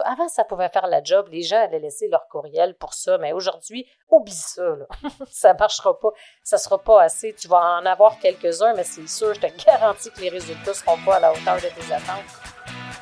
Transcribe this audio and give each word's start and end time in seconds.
Avant, 0.00 0.28
ça 0.28 0.44
pouvait 0.44 0.68
faire 0.68 0.86
la 0.86 1.02
job. 1.02 1.28
Les 1.30 1.42
gens 1.42 1.62
allaient 1.62 1.78
laisser 1.78 2.08
leur 2.08 2.26
courriel 2.28 2.74
pour 2.74 2.94
ça. 2.94 3.18
Mais 3.18 3.32
aujourd'hui, 3.32 3.86
oublie 4.08 4.32
ça. 4.32 4.62
Ça 5.30 5.54
marchera 5.54 5.98
pas. 5.98 6.10
Ça 6.42 6.58
sera 6.58 6.78
pas 6.78 7.02
assez. 7.02 7.34
Tu 7.34 7.48
vas 7.48 7.78
en 7.80 7.86
avoir 7.86 8.18
quelques-uns, 8.18 8.74
mais 8.74 8.84
c'est 8.84 9.06
sûr, 9.06 9.34
je 9.34 9.40
te 9.40 9.64
garantis 9.64 10.10
que 10.10 10.20
les 10.20 10.30
résultats 10.30 10.74
seront 10.74 10.98
pas 11.04 11.16
à 11.16 11.20
la 11.20 11.32
hauteur 11.32 11.56
de 11.56 11.68
tes 11.68 11.92
attentes. 11.92 12.53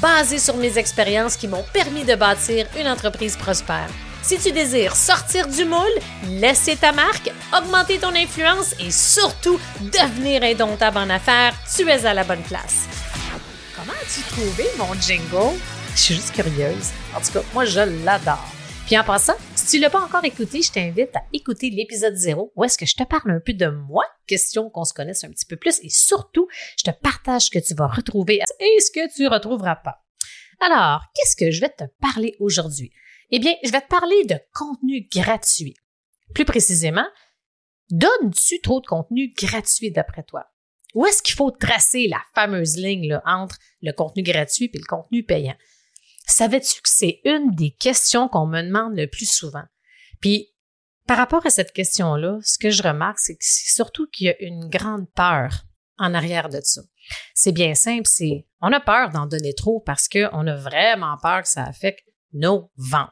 basées 0.00 0.38
sur 0.38 0.56
mes 0.56 0.78
expériences 0.78 1.36
qui 1.36 1.48
m'ont 1.48 1.64
permis 1.72 2.04
de 2.04 2.14
bâtir 2.14 2.66
une 2.78 2.88
entreprise 2.88 3.36
prospère. 3.36 3.88
Si 4.22 4.38
tu 4.38 4.52
désires 4.52 4.94
sortir 4.94 5.46
du 5.46 5.64
moule, 5.64 5.80
laisser 6.28 6.76
ta 6.76 6.92
marque, 6.92 7.30
augmenter 7.56 7.98
ton 7.98 8.14
influence 8.14 8.74
et 8.78 8.90
surtout 8.90 9.58
devenir 9.80 10.42
indomptable 10.42 10.98
en 10.98 11.08
affaires, 11.08 11.54
tu 11.74 11.88
es 11.88 12.04
à 12.04 12.14
la 12.14 12.24
bonne 12.24 12.42
place. 12.42 12.86
Comment 13.74 13.92
as-tu 13.92 14.20
trouvé 14.22 14.66
mon 14.76 14.92
jingle? 15.00 15.56
Je 15.94 16.00
suis 16.00 16.14
juste 16.16 16.32
curieuse. 16.32 16.90
En 17.14 17.20
tout 17.20 17.32
cas, 17.32 17.40
moi, 17.54 17.64
je 17.64 17.80
l'adore. 18.04 18.44
Puis 18.86 18.98
en 18.98 19.04
passant, 19.04 19.36
tu 19.68 19.78
l'as 19.78 19.90
pas 19.90 20.00
encore 20.00 20.24
écouté, 20.24 20.62
je 20.62 20.72
t'invite 20.72 21.14
à 21.14 21.22
écouter 21.32 21.68
l'épisode 21.68 22.14
0 22.14 22.52
où 22.56 22.64
est-ce 22.64 22.78
que 22.78 22.86
je 22.86 22.96
te 22.96 23.02
parle 23.02 23.30
un 23.30 23.40
peu 23.40 23.52
de 23.52 23.66
moi, 23.66 24.04
question 24.26 24.70
qu'on 24.70 24.84
se 24.84 24.94
connaisse 24.94 25.24
un 25.24 25.30
petit 25.30 25.44
peu 25.44 25.56
plus 25.56 25.78
et 25.82 25.90
surtout, 25.90 26.48
je 26.78 26.84
te 26.84 26.90
partage 26.90 27.46
ce 27.46 27.50
que 27.50 27.58
tu 27.58 27.74
vas 27.74 27.86
retrouver 27.86 28.40
et 28.60 28.80
ce 28.80 28.90
que 28.90 29.14
tu 29.14 29.26
retrouveras 29.26 29.76
pas. 29.76 30.06
Alors, 30.60 31.02
qu'est-ce 31.14 31.36
que 31.36 31.50
je 31.50 31.60
vais 31.60 31.68
te 31.68 31.84
parler 32.00 32.34
aujourd'hui? 32.40 32.92
Eh 33.30 33.38
bien, 33.38 33.54
je 33.62 33.70
vais 33.70 33.82
te 33.82 33.88
parler 33.88 34.24
de 34.24 34.36
contenu 34.54 35.06
gratuit. 35.12 35.76
Plus 36.34 36.46
précisément, 36.46 37.06
donnes-tu 37.90 38.62
trop 38.62 38.80
de 38.80 38.86
contenu 38.86 39.34
gratuit 39.36 39.90
d'après 39.90 40.22
toi? 40.22 40.46
Où 40.94 41.04
est-ce 41.04 41.22
qu'il 41.22 41.34
faut 41.34 41.50
tracer 41.50 42.08
la 42.08 42.22
fameuse 42.34 42.78
ligne 42.78 43.20
entre 43.26 43.58
le 43.82 43.92
contenu 43.92 44.22
gratuit 44.22 44.70
et 44.72 44.78
le 44.78 44.86
contenu 44.86 45.24
payant? 45.24 45.56
Savais-tu 46.28 46.82
que 46.82 46.88
c'est 46.88 47.20
une 47.24 47.54
des 47.54 47.70
questions 47.70 48.28
qu'on 48.28 48.46
me 48.46 48.62
demande 48.62 48.94
le 48.94 49.08
plus 49.08 49.30
souvent? 49.30 49.64
Puis, 50.20 50.54
par 51.06 51.16
rapport 51.16 51.44
à 51.46 51.50
cette 51.50 51.72
question-là, 51.72 52.38
ce 52.42 52.58
que 52.58 52.70
je 52.70 52.82
remarque, 52.82 53.18
c'est 53.18 53.34
que 53.34 53.44
c'est 53.44 53.74
surtout 53.74 54.06
qu'il 54.08 54.26
y 54.26 54.30
a 54.30 54.40
une 54.42 54.68
grande 54.68 55.10
peur 55.14 55.64
en 55.96 56.12
arrière 56.12 56.50
de 56.50 56.60
ça. 56.62 56.82
C'est 57.34 57.52
bien 57.52 57.74
simple, 57.74 58.06
c'est 58.06 58.46
on 58.60 58.72
a 58.72 58.80
peur 58.80 59.10
d'en 59.10 59.26
donner 59.26 59.54
trop 59.54 59.80
parce 59.80 60.08
qu'on 60.08 60.46
a 60.46 60.54
vraiment 60.54 61.16
peur 61.22 61.42
que 61.42 61.48
ça 61.48 61.64
affecte 61.64 62.04
nos 62.34 62.70
ventes. 62.76 63.08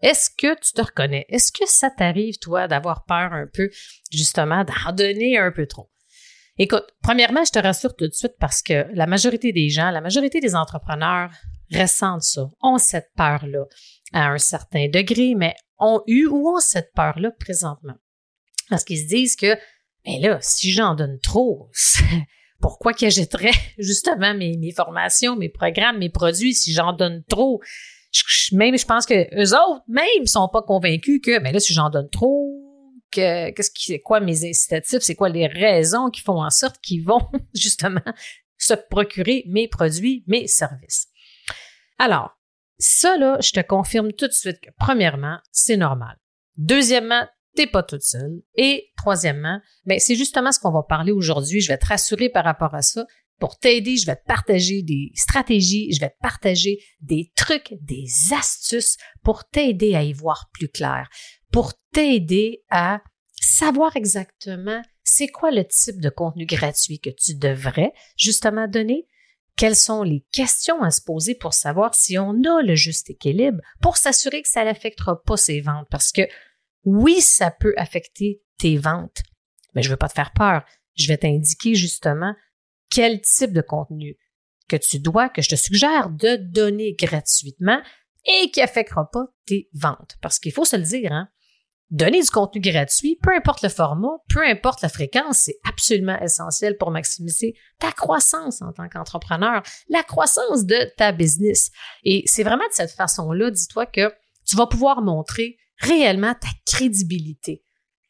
Est-ce 0.00 0.30
que 0.30 0.54
tu 0.60 0.72
te 0.72 0.82
reconnais? 0.82 1.26
Est-ce 1.28 1.50
que 1.50 1.66
ça 1.66 1.90
t'arrive, 1.90 2.38
toi, 2.38 2.68
d'avoir 2.68 3.04
peur 3.04 3.32
un 3.32 3.48
peu, 3.52 3.70
justement, 4.12 4.64
d'en 4.64 4.92
donner 4.92 5.36
un 5.36 5.50
peu 5.50 5.66
trop? 5.66 5.90
Écoute, 6.58 6.84
premièrement, 7.02 7.44
je 7.44 7.50
te 7.50 7.58
rassure 7.58 7.96
tout 7.96 8.06
de 8.06 8.12
suite 8.12 8.36
parce 8.38 8.62
que 8.62 8.86
la 8.94 9.06
majorité 9.06 9.52
des 9.52 9.68
gens, 9.68 9.90
la 9.90 10.00
majorité 10.00 10.40
des 10.40 10.54
entrepreneurs 10.54 11.30
ressentent 11.78 12.22
ça, 12.22 12.50
ont 12.62 12.78
cette 12.78 13.10
peur-là 13.16 13.64
à 14.12 14.28
un 14.28 14.38
certain 14.38 14.88
degré, 14.88 15.34
mais 15.34 15.54
ont 15.78 16.02
eu 16.06 16.26
ou 16.26 16.48
ont 16.48 16.60
cette 16.60 16.92
peur-là 16.94 17.30
présentement. 17.38 17.96
Parce 18.68 18.84
qu'ils 18.84 19.00
se 19.00 19.08
disent 19.08 19.36
que, 19.36 19.56
mais 20.06 20.18
là, 20.20 20.38
si 20.40 20.72
j'en 20.72 20.94
donne 20.94 21.18
trop, 21.20 21.70
pourquoi 22.60 22.94
que 22.94 23.10
justement 23.78 24.34
mes, 24.34 24.72
formations, 24.74 25.36
mes 25.36 25.48
programmes, 25.48 25.98
mes 25.98 26.10
produits 26.10 26.54
si 26.54 26.72
j'en 26.72 26.92
donne 26.92 27.22
trop? 27.28 27.60
même 28.52 28.76
je 28.76 28.84
pense 28.84 29.06
que 29.06 29.14
eux 29.40 29.54
autres 29.54 29.82
même 29.88 30.26
sont 30.26 30.46
pas 30.52 30.60
convaincus 30.60 31.22
que 31.24 31.38
mais 31.38 31.50
là 31.50 31.58
si 31.58 31.72
j'en 31.72 31.88
donne 31.88 32.10
trop 32.10 32.62
que 33.10 33.50
qu'est-ce 33.50 33.70
qui 33.70 33.84
c'est 33.84 34.00
quoi 34.00 34.20
mes 34.20 34.48
incitatifs, 34.48 35.00
c'est 35.00 35.14
quoi 35.14 35.28
les 35.28 35.46
raisons 35.46 36.10
qui 36.10 36.20
font 36.20 36.42
en 36.42 36.50
sorte 36.50 36.76
qu'ils 36.82 37.04
vont 37.04 37.26
justement 37.54 38.02
se 38.58 38.74
procurer 38.74 39.44
mes 39.48 39.66
produits, 39.66 40.24
mes 40.26 40.46
services. 40.46 41.08
Alors, 42.02 42.36
ça 42.80 43.16
là, 43.16 43.38
je 43.40 43.52
te 43.52 43.60
confirme 43.60 44.12
tout 44.12 44.26
de 44.26 44.32
suite 44.32 44.58
que 44.58 44.70
premièrement, 44.76 45.38
c'est 45.52 45.76
normal. 45.76 46.16
Deuxièmement, 46.56 47.28
t'es 47.54 47.68
pas 47.68 47.84
toute 47.84 48.02
seule. 48.02 48.42
Et 48.56 48.90
troisièmement, 48.96 49.60
ben, 49.84 50.00
c'est 50.00 50.16
justement 50.16 50.50
ce 50.50 50.58
qu'on 50.58 50.72
va 50.72 50.82
parler 50.82 51.12
aujourd'hui. 51.12 51.60
Je 51.60 51.68
vais 51.68 51.78
te 51.78 51.86
rassurer 51.86 52.28
par 52.28 52.42
rapport 52.42 52.74
à 52.74 52.82
ça. 52.82 53.06
Pour 53.38 53.56
t'aider, 53.56 53.96
je 53.96 54.06
vais 54.06 54.16
te 54.16 54.26
partager 54.26 54.82
des 54.82 55.12
stratégies, 55.14 55.92
je 55.92 56.00
vais 56.00 56.10
te 56.10 56.18
partager 56.20 56.80
des 57.00 57.30
trucs, 57.36 57.72
des 57.80 58.08
astuces 58.36 58.96
pour 59.22 59.44
t'aider 59.48 59.94
à 59.94 60.02
y 60.02 60.12
voir 60.12 60.50
plus 60.52 60.68
clair, 60.68 61.08
pour 61.52 61.72
t'aider 61.92 62.64
à 62.68 63.00
savoir 63.40 63.94
exactement 63.94 64.82
c'est 65.04 65.28
quoi 65.28 65.52
le 65.52 65.64
type 65.64 66.00
de 66.00 66.10
contenu 66.10 66.46
gratuit 66.46 66.98
que 66.98 67.10
tu 67.10 67.36
devrais 67.36 67.92
justement 68.16 68.66
donner, 68.66 69.06
quelles 69.56 69.76
sont 69.76 70.02
les 70.02 70.24
questions 70.32 70.82
à 70.82 70.90
se 70.90 71.02
poser 71.02 71.34
pour 71.34 71.54
savoir 71.54 71.94
si 71.94 72.18
on 72.18 72.42
a 72.44 72.62
le 72.62 72.74
juste 72.74 73.10
équilibre, 73.10 73.60
pour 73.80 73.96
s'assurer 73.96 74.42
que 74.42 74.48
ça 74.48 74.64
n'affectera 74.64 75.22
pas 75.22 75.36
ses 75.36 75.60
ventes? 75.60 75.88
Parce 75.90 76.12
que 76.12 76.22
oui, 76.84 77.20
ça 77.20 77.50
peut 77.50 77.74
affecter 77.76 78.42
tes 78.58 78.76
ventes, 78.76 79.22
mais 79.74 79.82
je 79.82 79.88
ne 79.88 79.92
veux 79.92 79.98
pas 79.98 80.08
te 80.08 80.14
faire 80.14 80.32
peur. 80.32 80.64
Je 80.94 81.08
vais 81.08 81.18
t'indiquer 81.18 81.74
justement 81.74 82.34
quel 82.90 83.20
type 83.20 83.52
de 83.52 83.62
contenu 83.62 84.16
que 84.68 84.76
tu 84.76 84.98
dois, 84.98 85.28
que 85.28 85.42
je 85.42 85.50
te 85.50 85.56
suggère 85.56 86.10
de 86.10 86.36
donner 86.36 86.94
gratuitement 86.94 87.80
et 88.24 88.50
qui 88.50 88.60
affectera 88.60 89.08
pas 89.10 89.26
tes 89.46 89.68
ventes. 89.74 90.16
Parce 90.20 90.38
qu'il 90.38 90.52
faut 90.52 90.64
se 90.64 90.76
le 90.76 90.82
dire, 90.82 91.12
hein, 91.12 91.28
donner 91.92 92.22
du 92.22 92.30
contenu 92.30 92.60
gratuit, 92.60 93.18
peu 93.22 93.32
importe 93.36 93.62
le 93.62 93.68
format, 93.68 94.16
peu 94.28 94.44
importe 94.44 94.80
la 94.80 94.88
fréquence, 94.88 95.40
c'est 95.40 95.58
absolument 95.68 96.18
essentiel 96.20 96.76
pour 96.78 96.90
maximiser 96.90 97.54
ta 97.78 97.92
croissance 97.92 98.62
en 98.62 98.72
tant 98.72 98.88
qu'entrepreneur, 98.88 99.62
la 99.88 100.02
croissance 100.02 100.64
de 100.64 100.90
ta 100.96 101.12
business. 101.12 101.70
Et 102.02 102.24
c'est 102.26 102.42
vraiment 102.42 102.66
de 102.66 102.72
cette 102.72 102.92
façon-là, 102.92 103.50
dis-toi 103.50 103.86
que 103.86 104.12
tu 104.46 104.56
vas 104.56 104.66
pouvoir 104.66 105.02
montrer 105.02 105.58
réellement 105.78 106.34
ta 106.34 106.48
crédibilité, 106.66 107.62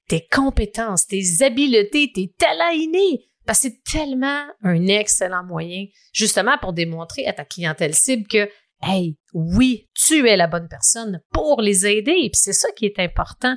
tes 0.09 0.27
compétences, 0.31 1.09
tes 1.09 1.43
habiletés, 1.43 2.13
tes 2.15 2.33
talents 2.39 2.71
innés, 2.71 3.27
parce 3.47 3.61
que 3.61 3.69
c'est 3.69 3.83
tellement 3.83 4.47
un 4.63 4.87
excellent 4.87 5.43
moyen, 5.43 5.87
justement, 6.13 6.57
pour 6.61 6.73
démontrer 6.73 7.27
à 7.27 7.33
ta 7.33 7.45
clientèle 7.45 7.95
cible 7.95 8.29
que, 8.29 8.49
hey, 8.83 9.17
oui, 9.33 9.89
tu 9.95 10.29
es 10.29 10.37
la 10.37 10.47
bonne 10.47 10.69
personne 10.69 11.21
pour 11.33 11.61
les 11.61 11.87
aider. 11.87 12.13
Et 12.13 12.31
puis 12.31 12.41
c'est 12.41 12.53
ça 12.53 12.69
qui 12.77 12.87
est 12.87 12.99
important. 12.99 13.57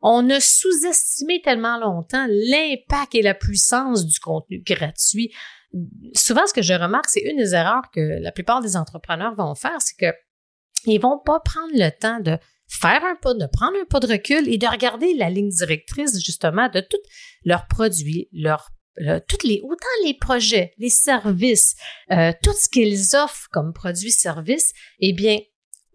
On 0.00 0.28
a 0.30 0.40
sous-estimé 0.40 1.40
tellement 1.42 1.78
longtemps 1.78 2.26
l'impact 2.28 3.14
et 3.14 3.22
la 3.22 3.34
puissance 3.34 4.04
du 4.04 4.18
contenu 4.18 4.60
gratuit. 4.60 5.32
Souvent, 6.14 6.46
ce 6.46 6.52
que 6.52 6.62
je 6.62 6.74
remarque, 6.74 7.08
c'est 7.08 7.22
une 7.22 7.36
des 7.36 7.54
erreurs 7.54 7.90
que 7.94 8.20
la 8.20 8.32
plupart 8.32 8.60
des 8.60 8.76
entrepreneurs 8.76 9.34
vont 9.36 9.54
faire, 9.54 9.80
c'est 9.80 9.96
que 9.96 10.14
ils 10.84 11.00
vont 11.00 11.20
pas 11.24 11.38
prendre 11.38 11.72
le 11.74 11.90
temps 11.90 12.18
de 12.18 12.36
faire 12.68 13.04
un 13.04 13.14
pas, 13.14 13.34
de 13.34 13.46
prendre 13.46 13.76
un 13.80 13.84
pas 13.84 14.00
de 14.00 14.08
recul 14.08 14.48
et 14.48 14.58
de 14.58 14.66
regarder 14.66 15.14
la 15.14 15.30
ligne 15.30 15.50
directrice 15.50 16.20
justement 16.24 16.68
de 16.68 16.80
tous 16.80 17.00
leurs 17.44 17.68
produits, 17.68 18.28
leurs 18.32 18.70
toutes 19.28 19.44
les, 19.44 19.60
autant 19.62 19.86
les 20.04 20.14
projets, 20.14 20.72
les 20.78 20.90
services, 20.90 21.74
euh, 22.10 22.32
tout 22.42 22.52
ce 22.52 22.68
qu'ils 22.68 23.16
offrent 23.16 23.48
comme 23.50 23.72
produits-services, 23.72 24.72
eh 25.00 25.12
bien, 25.12 25.38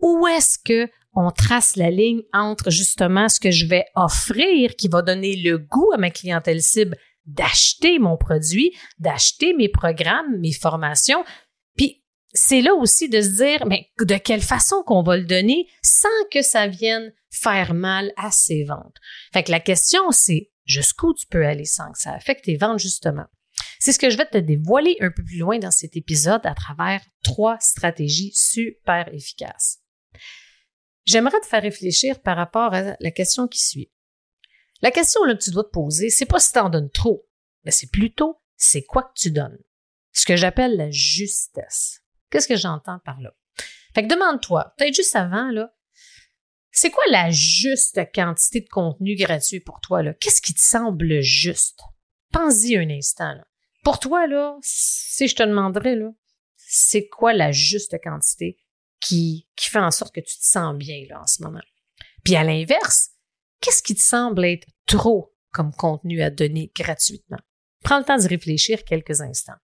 où 0.02 0.28
est-ce 0.28 0.58
que 0.63 0.90
on 1.16 1.31
trace 1.31 1.75
la 1.75 1.90
ligne 1.90 2.22
entre 2.31 2.70
justement 2.70 3.28
ce 3.28 3.40
que 3.40 3.49
je 3.49 3.66
vais 3.66 3.85
offrir 3.96 4.76
qui 4.76 4.88
va 4.88 5.02
donner 5.02 5.35
le 5.35 5.58
goût 5.58 5.91
à 5.94 5.97
ma 5.97 6.11
clientèle 6.11 6.61
cible 6.61 6.96
d'acheter 7.26 7.97
mon 7.97 8.17
produit, 8.17 8.72
d'acheter 8.99 9.53
mes 9.53 9.70
programmes, 9.70 10.38
mes 10.40 10.53
formations? 10.53 11.23
Puis 11.76 12.03
c'est 12.34 12.61
là 12.61 12.76
aussi 12.76 13.09
de 13.09 13.20
se 13.22 13.29
dire, 13.29 13.66
mais 13.66 13.88
de 13.99 14.16
quelle 14.17 14.41
façon 14.41 14.84
qu'on 14.85 15.02
va 15.02 15.17
le 15.17 15.26
donner 15.26 15.67
sans 15.82 16.08
que 16.32 16.44
ça 16.44 16.67
vienne 16.67 17.11
faire 17.32 17.73
mal 17.73 18.14
à 18.16 18.29
ses 18.29 18.64
ventes? 18.64 18.97
Fait 19.34 19.44
que 19.44 19.52
la 19.52 19.59
question, 19.59 20.11
c'est 20.11 20.52
jusqu'où 20.67 21.16
tu 21.16 21.25
peux 21.25 21.46
aller 21.46 21.66
sans 21.66 21.91
que 21.91 21.97
ça 21.97 22.14
affecte 22.14 22.46
tes 22.46 22.58
ventes, 22.58 22.79
justement. 22.79 23.25
C'est 23.79 23.93
ce 23.93 23.99
que 23.99 24.11
je 24.11 24.17
vais 24.17 24.25
te 24.28 24.37
dévoiler 24.37 24.97
un 24.99 25.09
peu 25.09 25.23
plus 25.23 25.40
loin 25.40 25.58
dans 25.58 25.72
cet 25.72 25.96
épisode 25.96 26.46
à 26.46 26.53
travers 26.53 27.02
trois 27.23 27.58
stratégies 27.59 28.31
super 28.35 29.11
efficaces. 29.14 29.79
J'aimerais 31.05 31.40
te 31.40 31.46
faire 31.46 31.61
réfléchir 31.61 32.22
par 32.22 32.37
rapport 32.37 32.73
à 32.73 32.96
la 32.99 33.11
question 33.11 33.47
qui 33.47 33.66
suit. 33.66 33.91
La 34.81 34.91
question 34.91 35.22
que 35.22 35.34
tu 35.34 35.52
dois 35.52 35.64
te 35.64 35.69
poser, 35.69 36.09
c'est 36.09 36.25
pas 36.25 36.40
si 36.40 36.52
tu 36.52 36.59
en 36.59 36.70
donnes 36.70 36.91
trop, 36.91 37.28
mais 37.63 37.72
c'est 37.72 37.90
plutôt 37.90 38.40
c'est 38.58 38.84
quoi 38.84 39.03
que 39.03 39.20
tu 39.20 39.31
donnes? 39.31 39.58
Ce 40.11 40.25
que 40.25 40.35
j'appelle 40.35 40.75
la 40.75 40.91
justesse. 40.91 42.02
Qu'est-ce 42.29 42.47
que 42.47 42.58
j'entends 42.58 42.99
par 43.05 43.22
là? 43.22 43.34
Fait 43.93 44.03
que 44.03 44.13
demande-toi, 44.13 44.73
peut-être 44.78 44.96
juste 44.96 45.16
avant, 45.16 45.49
là, 45.49 45.73
c'est 46.78 46.91
quoi 46.91 47.03
la 47.09 47.32
juste 47.32 48.00
quantité 48.14 48.62
de 48.62 48.70
contenu 48.70 49.16
gratuit 49.16 49.59
pour 49.59 49.82
toi? 49.82 50.03
Qu'est-ce 50.14 50.44
qui 50.44 50.53
te 50.53 50.59
semble 50.59 51.22
juste? 51.22 51.79
Pense-y 52.32 52.78
un 52.78 52.90
instant. 52.91 53.34
Pour 53.84 54.00
toi, 54.00 54.28
là, 54.28 54.59
si 54.62 55.28
je 55.28 55.35
te 55.35 55.41
demanderais, 55.41 55.97
c'est 56.56 57.08
quoi 57.08 57.34
la 57.34 57.52
juste 57.52 58.00
quantité 58.03 58.59
qui, 59.00 59.47
qui 59.56 59.70
fait 59.70 59.79
en 59.79 59.90
sorte 59.90 60.14
que 60.14 60.20
tu 60.20 60.38
te 60.38 60.46
sens 60.46 60.78
bien 60.78 61.03
là, 61.09 61.22
en 61.22 61.26
ce 61.26 61.41
moment? 61.41 61.64
Puis 62.24 62.35
à 62.35 62.44
l'inverse, 62.44 63.09
qu'est-ce 63.59 63.82
qui 63.82 63.96
te 63.96 64.02
semble 64.02 64.46
être 64.46 64.68
trop 64.85 65.34
comme 65.52 65.73
contenu 65.73 66.22
à 66.22 66.30
donner 66.30 66.72
gratuitement? 66.76 67.40
Prends 67.84 67.97
le 67.97 68.06
temps 68.06 68.18
de 68.18 68.28
réfléchir 68.28 68.84
quelques 68.84 69.22
instants. 69.22 69.58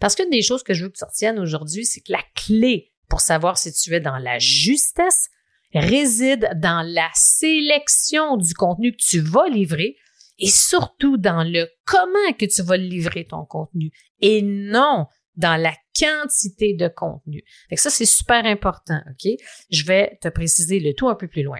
Parce 0.00 0.16
qu'une 0.16 0.28
des 0.28 0.42
choses 0.42 0.64
que 0.64 0.74
je 0.74 0.84
veux 0.84 0.90
que 0.90 0.98
tu 0.98 1.04
retiennes 1.04 1.38
aujourd'hui, 1.38 1.86
c'est 1.86 2.02
que 2.02 2.12
la 2.12 2.24
clé 2.34 2.92
pour 3.08 3.22
savoir 3.22 3.56
si 3.56 3.72
tu 3.72 3.94
es 3.94 4.00
dans 4.00 4.18
la 4.18 4.38
justesse 4.38 5.30
réside 5.74 6.50
dans 6.56 6.82
la 6.86 7.08
sélection 7.14 8.36
du 8.36 8.54
contenu 8.54 8.92
que 8.92 9.02
tu 9.02 9.20
vas 9.20 9.48
livrer 9.48 9.96
et 10.38 10.48
surtout 10.48 11.16
dans 11.16 11.44
le 11.44 11.68
comment 11.84 12.32
que 12.38 12.46
tu 12.46 12.62
vas 12.62 12.76
livrer 12.76 13.26
ton 13.26 13.44
contenu 13.44 13.90
et 14.20 14.42
non 14.42 15.06
dans 15.36 15.60
la 15.60 15.74
quantité 15.98 16.74
de 16.74 16.88
contenu. 16.88 17.42
Fait 17.68 17.76
ça, 17.76 17.90
c'est 17.90 18.06
super 18.06 18.44
important, 18.44 19.00
OK? 19.10 19.32
Je 19.70 19.84
vais 19.84 20.18
te 20.20 20.28
préciser 20.28 20.80
le 20.80 20.94
tout 20.94 21.08
un 21.08 21.14
peu 21.14 21.28
plus 21.28 21.42
loin. 21.42 21.58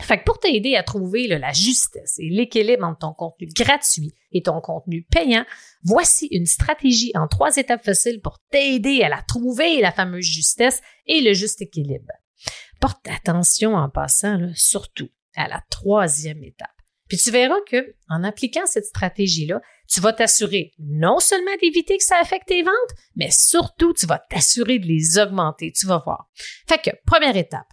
Fait 0.00 0.18
que 0.18 0.24
pour 0.24 0.38
t'aider 0.38 0.76
à 0.76 0.84
trouver 0.84 1.26
la 1.26 1.52
justesse 1.52 2.18
et 2.18 2.28
l'équilibre 2.30 2.84
entre 2.84 2.98
ton 2.98 3.12
contenu 3.12 3.48
gratuit 3.48 4.14
et 4.30 4.42
ton 4.42 4.60
contenu 4.60 5.02
payant, 5.10 5.44
voici 5.82 6.28
une 6.30 6.46
stratégie 6.46 7.10
en 7.14 7.26
trois 7.26 7.56
étapes 7.56 7.84
faciles 7.84 8.20
pour 8.20 8.38
t'aider 8.50 9.02
à 9.02 9.08
la 9.08 9.22
trouver, 9.22 9.80
la 9.80 9.90
fameuse 9.90 10.24
justesse 10.24 10.80
et 11.06 11.20
le 11.20 11.32
juste 11.32 11.62
équilibre. 11.62 12.12
Porte 12.80 13.06
attention 13.08 13.74
en 13.74 13.88
passant, 13.88 14.50
surtout 14.54 15.08
à 15.34 15.48
la 15.48 15.62
troisième 15.70 16.42
étape. 16.42 16.68
Puis 17.08 17.16
tu 17.16 17.30
verras 17.30 17.60
que 17.66 17.94
en 18.08 18.22
appliquant 18.22 18.66
cette 18.66 18.84
stratégie-là, 18.84 19.60
tu 19.88 20.00
vas 20.00 20.12
t'assurer 20.12 20.72
non 20.78 21.18
seulement 21.18 21.56
d'éviter 21.60 21.96
que 21.96 22.04
ça 22.04 22.18
affecte 22.20 22.48
tes 22.48 22.62
ventes, 22.62 22.98
mais 23.16 23.30
surtout 23.30 23.94
tu 23.94 24.06
vas 24.06 24.22
t'assurer 24.30 24.78
de 24.78 24.86
les 24.86 25.18
augmenter. 25.18 25.72
Tu 25.72 25.86
vas 25.86 26.02
voir. 26.04 26.28
Fait 26.68 26.78
que 26.78 26.90
première 27.06 27.36
étape, 27.36 27.66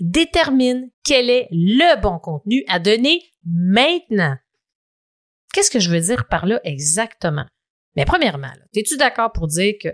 détermine 0.00 0.90
quel 1.04 1.28
est 1.28 1.48
le 1.50 2.00
bon 2.00 2.18
contenu 2.18 2.64
à 2.68 2.78
donner 2.78 3.22
maintenant. 3.44 4.36
Qu'est-ce 5.52 5.70
que 5.70 5.80
je 5.80 5.90
veux 5.90 6.00
dire 6.00 6.26
par 6.28 6.46
là 6.46 6.60
exactement? 6.64 7.46
Mais 7.96 8.04
premièrement, 8.04 8.52
es-tu 8.74 8.96
d'accord 8.96 9.32
pour 9.32 9.48
dire 9.48 9.74
que, 9.82 9.88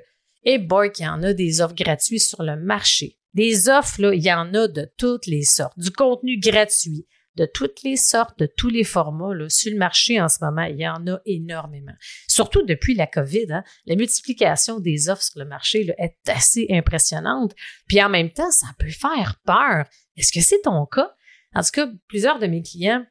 hey 0.44 0.58
boy, 0.58 0.92
qu'il 0.92 1.06
y 1.06 1.08
en 1.08 1.22
a 1.22 1.32
des 1.32 1.60
offres 1.60 1.74
gratuites 1.74 2.22
sur 2.22 2.42
le 2.42 2.56
marché? 2.56 3.18
Des 3.34 3.68
offres, 3.68 4.00
là, 4.00 4.14
il 4.14 4.22
y 4.22 4.32
en 4.32 4.54
a 4.54 4.68
de 4.68 4.90
toutes 4.96 5.26
les 5.26 5.42
sortes. 5.42 5.78
Du 5.78 5.90
contenu 5.90 6.38
gratuit, 6.38 7.06
de 7.36 7.46
toutes 7.46 7.82
les 7.82 7.96
sortes, 7.96 8.38
de 8.38 8.46
tous 8.46 8.68
les 8.68 8.84
formats. 8.84 9.34
Là, 9.34 9.48
sur 9.48 9.72
le 9.72 9.78
marché 9.78 10.20
en 10.20 10.28
ce 10.28 10.38
moment, 10.40 10.62
il 10.62 10.76
y 10.76 10.88
en 10.88 11.06
a 11.08 11.18
énormément. 11.26 11.94
Surtout 12.28 12.62
depuis 12.62 12.94
la 12.94 13.06
COVID, 13.06 13.46
hein, 13.50 13.64
la 13.86 13.96
multiplication 13.96 14.78
des 14.78 15.08
offres 15.08 15.22
sur 15.22 15.40
le 15.40 15.46
marché 15.46 15.84
là, 15.84 15.94
est 15.98 16.16
assez 16.28 16.66
impressionnante. 16.70 17.54
Puis 17.88 18.02
en 18.02 18.08
même 18.08 18.30
temps, 18.30 18.50
ça 18.50 18.68
peut 18.78 18.88
faire 18.88 19.40
peur. 19.44 19.86
Est-ce 20.16 20.32
que 20.32 20.40
c'est 20.40 20.62
ton 20.62 20.86
cas? 20.86 21.12
En 21.54 21.62
tout 21.62 21.70
cas, 21.72 21.88
plusieurs 22.08 22.38
de 22.38 22.46
mes 22.46 22.62
clients 22.62 23.04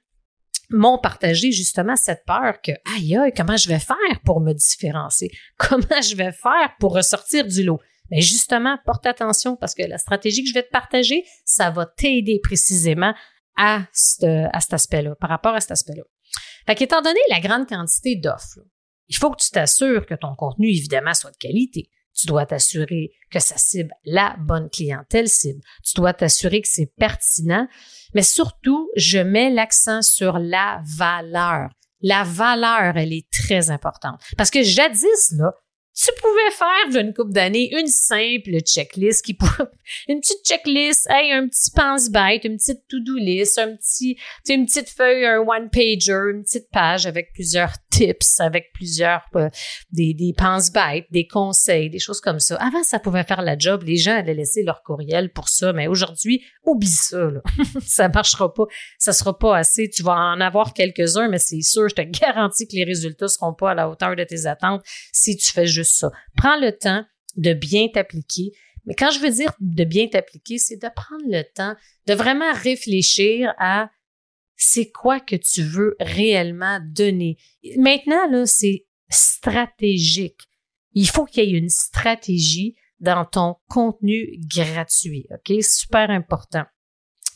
m'ont 0.70 0.98
partagé 0.98 1.52
justement 1.52 1.96
cette 1.96 2.24
peur 2.26 2.62
que, 2.62 2.72
aïe, 2.96 3.16
aïe, 3.18 3.34
comment 3.36 3.58
je 3.58 3.68
vais 3.68 3.80
faire 3.80 4.22
pour 4.26 4.40
me 4.40 4.54
différencier? 4.54 5.30
Comment 5.58 6.02
je 6.02 6.16
vais 6.16 6.32
faire 6.32 6.74
pour 6.80 6.96
ressortir 6.96 7.46
du 7.46 7.64
lot? 7.64 7.80
Mais 8.12 8.22
justement, 8.22 8.78
porte 8.86 9.06
attention 9.06 9.56
parce 9.56 9.74
que 9.74 9.84
la 9.84 9.98
stratégie 9.98 10.44
que 10.44 10.50
je 10.50 10.54
vais 10.54 10.64
te 10.64 10.72
partager, 10.72 11.24
ça 11.46 11.70
va 11.70 11.86
t'aider 11.86 12.40
précisément 12.44 13.14
à, 13.58 13.84
à 14.24 14.60
cet 14.60 14.74
aspect-là, 14.74 15.16
par 15.16 15.30
rapport 15.30 15.56
à 15.56 15.62
cet 15.62 15.72
aspect-là. 15.72 16.04
Fait 16.66 16.76
qu'étant 16.76 17.02
donné 17.02 17.20
la 17.30 17.40
grande 17.40 17.68
quantité 17.68 18.16
d'offres, 18.16 18.60
il 19.08 19.16
faut 19.16 19.32
que 19.32 19.42
tu 19.42 19.50
t'assures 19.52 20.06
que 20.06 20.16
ton 20.16 20.36
contenu, 20.36 20.70
évidemment, 20.70 21.14
soit 21.14 21.32
de 21.32 21.38
qualité. 21.38 21.90
Tu 22.16 22.28
dois 22.28 22.46
t'assurer 22.46 23.12
que 23.32 23.40
ça 23.40 23.58
cible 23.58 23.92
la 24.06 24.36
bonne 24.40 24.70
clientèle 24.70 25.28
cible. 25.28 25.62
Tu 25.84 25.94
dois 25.96 26.14
t'assurer 26.14 26.62
que 26.62 26.68
c'est 26.68 26.92
pertinent. 26.98 27.68
Mais 28.14 28.22
surtout, 28.22 28.90
je 28.96 29.20
mets 29.20 29.50
l'accent 29.50 30.02
sur 30.02 30.38
la 30.38 30.82
valeur. 30.86 31.70
La 32.02 32.24
valeur, 32.24 32.98
elle 32.98 33.14
est 33.14 33.30
très 33.32 33.72
importante. 33.72 34.22
Parce 34.38 34.52
que 34.52 34.62
jadis, 34.62 35.34
là, 35.38 35.54
tu 35.96 36.12
pouvais 36.20 36.52
faire 36.52 37.02
d'une 37.02 37.14
couple 37.14 37.34
d'années 37.34 37.72
une 37.72 37.88
simple 37.88 38.60
checklist 38.62 39.24
qui 39.24 39.38
une 40.08 40.22
petite 40.22 40.44
checklist, 40.44 41.08
hey, 41.10 41.32
un 41.32 41.48
petit 41.48 41.70
pense-bête, 41.72 42.46
une 42.46 42.58
petite 42.58 42.88
to-do 42.88 43.16
list, 43.16 43.60
un 43.60 43.76
petit, 43.76 44.18
une 44.50 44.66
petite 44.66 44.90
feuille, 44.90 45.26
un 45.26 45.40
one-pager, 45.40 46.32
une 46.34 46.44
petite 46.44 46.70
page 46.72 47.06
avec 47.06 47.32
plusieurs 47.34 47.74
tips, 47.92 48.40
avec 48.40 48.72
plusieurs, 48.74 49.22
euh, 49.36 49.50
des, 49.92 50.16
des 50.16 50.34
pense-bêtes, 50.36 51.06
des 51.12 51.28
conseils, 51.28 51.92
des 51.92 52.00
choses 52.00 52.22
comme 52.22 52.40
ça. 52.40 52.56
Avant, 52.56 52.84
ça 52.84 52.98
pouvait 52.98 53.24
faire 53.24 53.44
la 53.44 53.58
job. 53.58 53.84
Les 53.86 53.98
gens 53.98 54.18
allaient 54.18 54.34
laisser 54.34 54.64
leur 54.64 54.82
courriel 54.82 55.32
pour 55.32 55.48
ça, 55.48 55.74
mais 55.74 55.88
aujourd'hui, 55.88 56.44
oublie 56.64 56.88
ça, 56.88 57.30
là. 57.30 57.42
ça 57.86 58.10
marchera 58.10 58.52
pas. 58.52 58.66
Ça 58.98 59.14
sera 59.14 59.38
pas 59.38 59.58
assez. 59.58 59.90
Tu 59.90 60.02
vas 60.02 60.16
en 60.16 60.42
avoir 60.42 60.74
quelques-uns, 60.74 61.28
mais 61.28 61.40
c'est 61.40 61.62
sûr, 61.62 61.88
je 61.88 61.96
te 61.96 62.02
garantis 62.20 62.68
que 62.68 62.76
les 62.76 62.84
résultats 62.84 63.28
seront 63.28 63.54
pas 63.54 63.72
à 63.72 63.76
la 63.76 63.90
hauteur 63.90 64.16
de 64.16 64.24
tes 64.24 64.48
attentes 64.48 64.82
si 65.12 65.38
tu 65.38 65.52
fais 65.52 65.68
juste 65.68 65.83
ça. 65.84 66.12
Prends 66.36 66.60
le 66.60 66.72
temps 66.72 67.06
de 67.36 67.54
bien 67.54 67.88
t'appliquer. 67.88 68.52
Mais 68.86 68.96
quand 68.96 69.12
je 69.12 69.20
veux 69.20 69.32
dire 69.32 69.54
de 69.60 69.84
bien 69.84 70.08
t'appliquer, 70.08 70.58
c'est 70.58 70.78
de 70.78 70.90
prendre 70.94 71.24
le 71.28 71.44
temps 71.56 71.76
de 72.08 72.14
vraiment 72.14 72.52
réfléchir 72.54 73.54
à 73.58 73.90
c'est 74.56 74.92
quoi 74.92 75.20
que 75.20 75.36
tu 75.36 75.64
veux 75.64 75.96
réellement 76.00 76.80
donner. 76.84 77.38
Maintenant, 77.78 78.30
là, 78.30 78.46
c'est 78.46 78.86
stratégique. 79.10 80.42
Il 80.94 81.08
faut 81.08 81.26
qu'il 81.26 81.50
y 81.50 81.56
ait 81.56 81.58
une 81.58 81.70
stratégie 81.70 82.76
dans 83.00 83.26
ton 83.26 83.56
contenu 83.68 84.40
gratuit. 84.48 85.28
OK? 85.32 85.64
Super 85.64 86.10
important. 86.10 86.66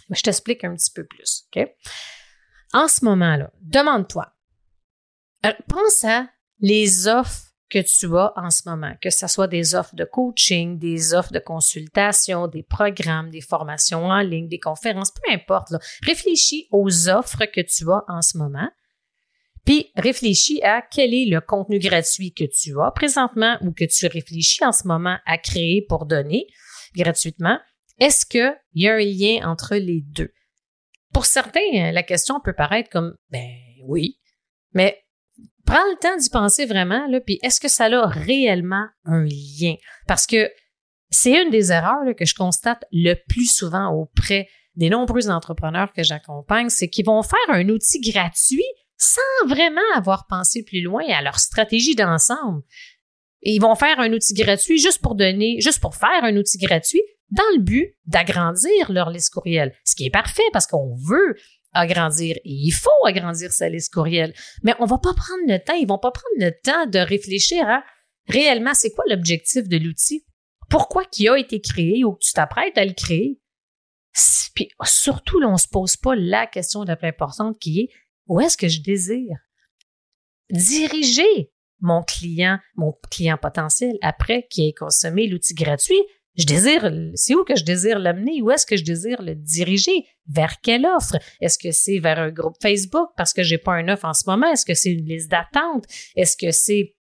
Je 0.09 0.21
t'explique 0.21 0.63
un 0.63 0.75
petit 0.75 0.91
peu 0.91 1.05
plus. 1.05 1.47
OK? 1.55 1.67
En 2.73 2.87
ce 2.87 3.03
moment-là, 3.05 3.51
demande-toi, 3.61 4.31
euh, 5.45 5.53
pense 5.67 6.03
à 6.03 6.29
les 6.59 7.07
offres 7.07 7.46
que 7.69 7.79
tu 7.79 8.17
as 8.17 8.33
en 8.35 8.49
ce 8.49 8.67
moment, 8.69 8.93
que 9.01 9.09
ce 9.09 9.27
soit 9.27 9.47
des 9.47 9.75
offres 9.75 9.95
de 9.95 10.05
coaching, 10.05 10.79
des 10.79 11.13
offres 11.13 11.33
de 11.33 11.39
consultation, 11.39 12.47
des 12.47 12.63
programmes, 12.63 13.29
des 13.29 13.41
formations 13.41 14.05
en 14.05 14.21
ligne, 14.21 14.47
des 14.47 14.59
conférences, 14.59 15.11
peu 15.11 15.31
importe. 15.31 15.73
Réfléchis 16.03 16.67
aux 16.71 17.09
offres 17.09 17.45
que 17.45 17.61
tu 17.61 17.91
as 17.91 18.03
en 18.07 18.21
ce 18.21 18.37
moment, 18.37 18.69
puis 19.65 19.91
réfléchis 19.95 20.61
à 20.63 20.81
quel 20.81 21.13
est 21.13 21.25
le 21.25 21.41
contenu 21.41 21.77
gratuit 21.79 22.33
que 22.33 22.45
tu 22.45 22.79
as 22.79 22.91
présentement 22.91 23.57
ou 23.61 23.73
que 23.73 23.83
tu 23.83 24.07
réfléchis 24.07 24.63
en 24.63 24.71
ce 24.71 24.87
moment 24.87 25.17
à 25.25 25.37
créer 25.37 25.85
pour 25.87 26.05
donner 26.05 26.47
gratuitement. 26.95 27.59
Est-ce 27.99 28.25
qu'il 28.25 28.55
y 28.75 28.87
a 28.87 28.93
un 28.93 28.99
lien 28.99 29.49
entre 29.49 29.75
les 29.75 30.01
deux? 30.01 30.31
Pour 31.13 31.25
certains, 31.25 31.91
la 31.91 32.03
question 32.03 32.39
peut 32.39 32.53
paraître 32.53 32.89
comme, 32.89 33.17
ben 33.29 33.49
oui, 33.83 34.19
mais 34.73 35.03
prends 35.67 35.85
le 35.91 35.99
temps 35.99 36.17
d'y 36.17 36.29
penser 36.29 36.65
vraiment, 36.65 37.05
là, 37.07 37.19
puis 37.19 37.37
est-ce 37.43 37.59
que 37.59 37.67
ça 37.67 37.85
a 37.85 38.07
réellement 38.07 38.87
un 39.05 39.23
lien? 39.23 39.75
Parce 40.07 40.25
que 40.25 40.49
c'est 41.09 41.41
une 41.41 41.51
des 41.51 41.71
erreurs 41.71 42.03
que 42.17 42.25
je 42.25 42.33
constate 42.33 42.83
le 42.91 43.13
plus 43.27 43.53
souvent 43.53 43.89
auprès 43.89 44.47
des 44.75 44.89
nombreux 44.89 45.29
entrepreneurs 45.29 45.91
que 45.93 46.03
j'accompagne, 46.03 46.69
c'est 46.69 46.89
qu'ils 46.89 47.05
vont 47.05 47.23
faire 47.23 47.39
un 47.49 47.67
outil 47.69 47.99
gratuit 47.99 48.65
sans 48.97 49.47
vraiment 49.47 49.81
avoir 49.95 50.25
pensé 50.27 50.63
plus 50.63 50.81
loin 50.81 51.03
à 51.09 51.21
leur 51.21 51.39
stratégie 51.39 51.95
d'ensemble. 51.95 52.63
Ils 53.41 53.59
vont 53.59 53.75
faire 53.75 53.99
un 53.99 54.11
outil 54.13 54.33
gratuit 54.33 54.79
juste 54.79 55.01
pour 55.01 55.15
donner, 55.15 55.59
juste 55.59 55.79
pour 55.79 55.95
faire 55.95 56.23
un 56.23 56.35
outil 56.35 56.57
gratuit 56.57 57.01
dans 57.29 57.43
le 57.55 57.61
but 57.61 57.95
d'agrandir 58.05 58.91
leur 58.91 59.09
liste 59.09 59.33
courriel. 59.33 59.73
Ce 59.83 59.95
qui 59.95 60.05
est 60.05 60.11
parfait 60.11 60.43
parce 60.53 60.67
qu'on 60.67 60.95
veut 60.95 61.35
agrandir. 61.73 62.35
Et 62.37 62.51
il 62.51 62.71
faut 62.71 63.05
agrandir 63.05 63.51
sa 63.51 63.69
liste 63.69 63.93
courriel. 63.93 64.33
Mais 64.63 64.73
on 64.79 64.85
va 64.85 64.97
pas 64.97 65.13
prendre 65.13 65.43
le 65.47 65.57
temps, 65.57 65.73
ils 65.73 65.87
vont 65.87 65.99
pas 65.99 66.11
prendre 66.11 66.35
le 66.37 66.51
temps 66.63 66.85
de 66.85 66.99
réfléchir 66.99 67.67
à 67.67 67.83
réellement 68.27 68.73
c'est 68.73 68.91
quoi 68.91 69.05
l'objectif 69.07 69.67
de 69.67 69.77
l'outil? 69.77 70.25
Pourquoi 70.69 71.05
qui 71.05 71.29
a 71.29 71.37
été 71.37 71.61
créé 71.61 72.03
ou 72.03 72.13
que 72.13 72.25
tu 72.25 72.33
t'apprêtes 72.33 72.77
à 72.77 72.85
le 72.85 72.93
créer? 72.93 73.39
Puis 74.55 74.69
surtout, 74.83 75.39
là, 75.39 75.47
on 75.47 75.57
se 75.57 75.67
pose 75.67 75.95
pas 75.95 76.15
la 76.15 76.47
question 76.47 76.83
la 76.83 76.95
plus 76.95 77.07
importante 77.07 77.59
qui 77.59 77.81
est 77.81 77.89
où 78.27 78.41
est-ce 78.41 78.57
que 78.57 78.67
je 78.67 78.81
désire 78.81 79.37
diriger 80.49 81.51
mon 81.79 82.03
client, 82.03 82.59
mon 82.75 82.93
client 83.11 83.37
potentiel 83.37 83.97
après 84.01 84.47
qui 84.49 84.67
ait 84.67 84.73
consommé 84.73 85.27
l'outil 85.27 85.53
gratuit 85.53 86.01
je 86.37 86.45
désire, 86.45 86.91
c'est 87.15 87.33
où 87.33 87.43
que 87.43 87.55
je 87.55 87.63
désire 87.63 87.97
l'amener? 87.97 88.41
Où 88.43 88.51
est-ce 88.51 88.65
que 88.65 88.77
je 88.77 88.83
désire 88.83 89.21
le 89.21 89.33
diriger? 89.33 90.05
Vers 90.27 90.61
quelle 90.61 90.85
offre? 90.85 91.17
Est-ce 91.41 91.57
que 91.57 91.71
c'est 91.71 91.99
vers 91.99 92.19
un 92.19 92.29
groupe 92.29 92.55
Facebook 92.61 93.09
parce 93.17 93.33
que 93.33 93.41
j'ai 93.41 93.57
pas 93.57 93.73
un 93.73 93.87
offre 93.87 94.05
en 94.05 94.13
ce 94.13 94.29
moment? 94.29 94.51
Est-ce 94.51 94.65
que 94.65 94.75
c'est 94.75 94.91
une 94.91 95.05
liste 95.05 95.31
d'attente? 95.31 95.85
Est-ce 96.15 96.37
que 96.37 96.51
c'est 96.51 96.95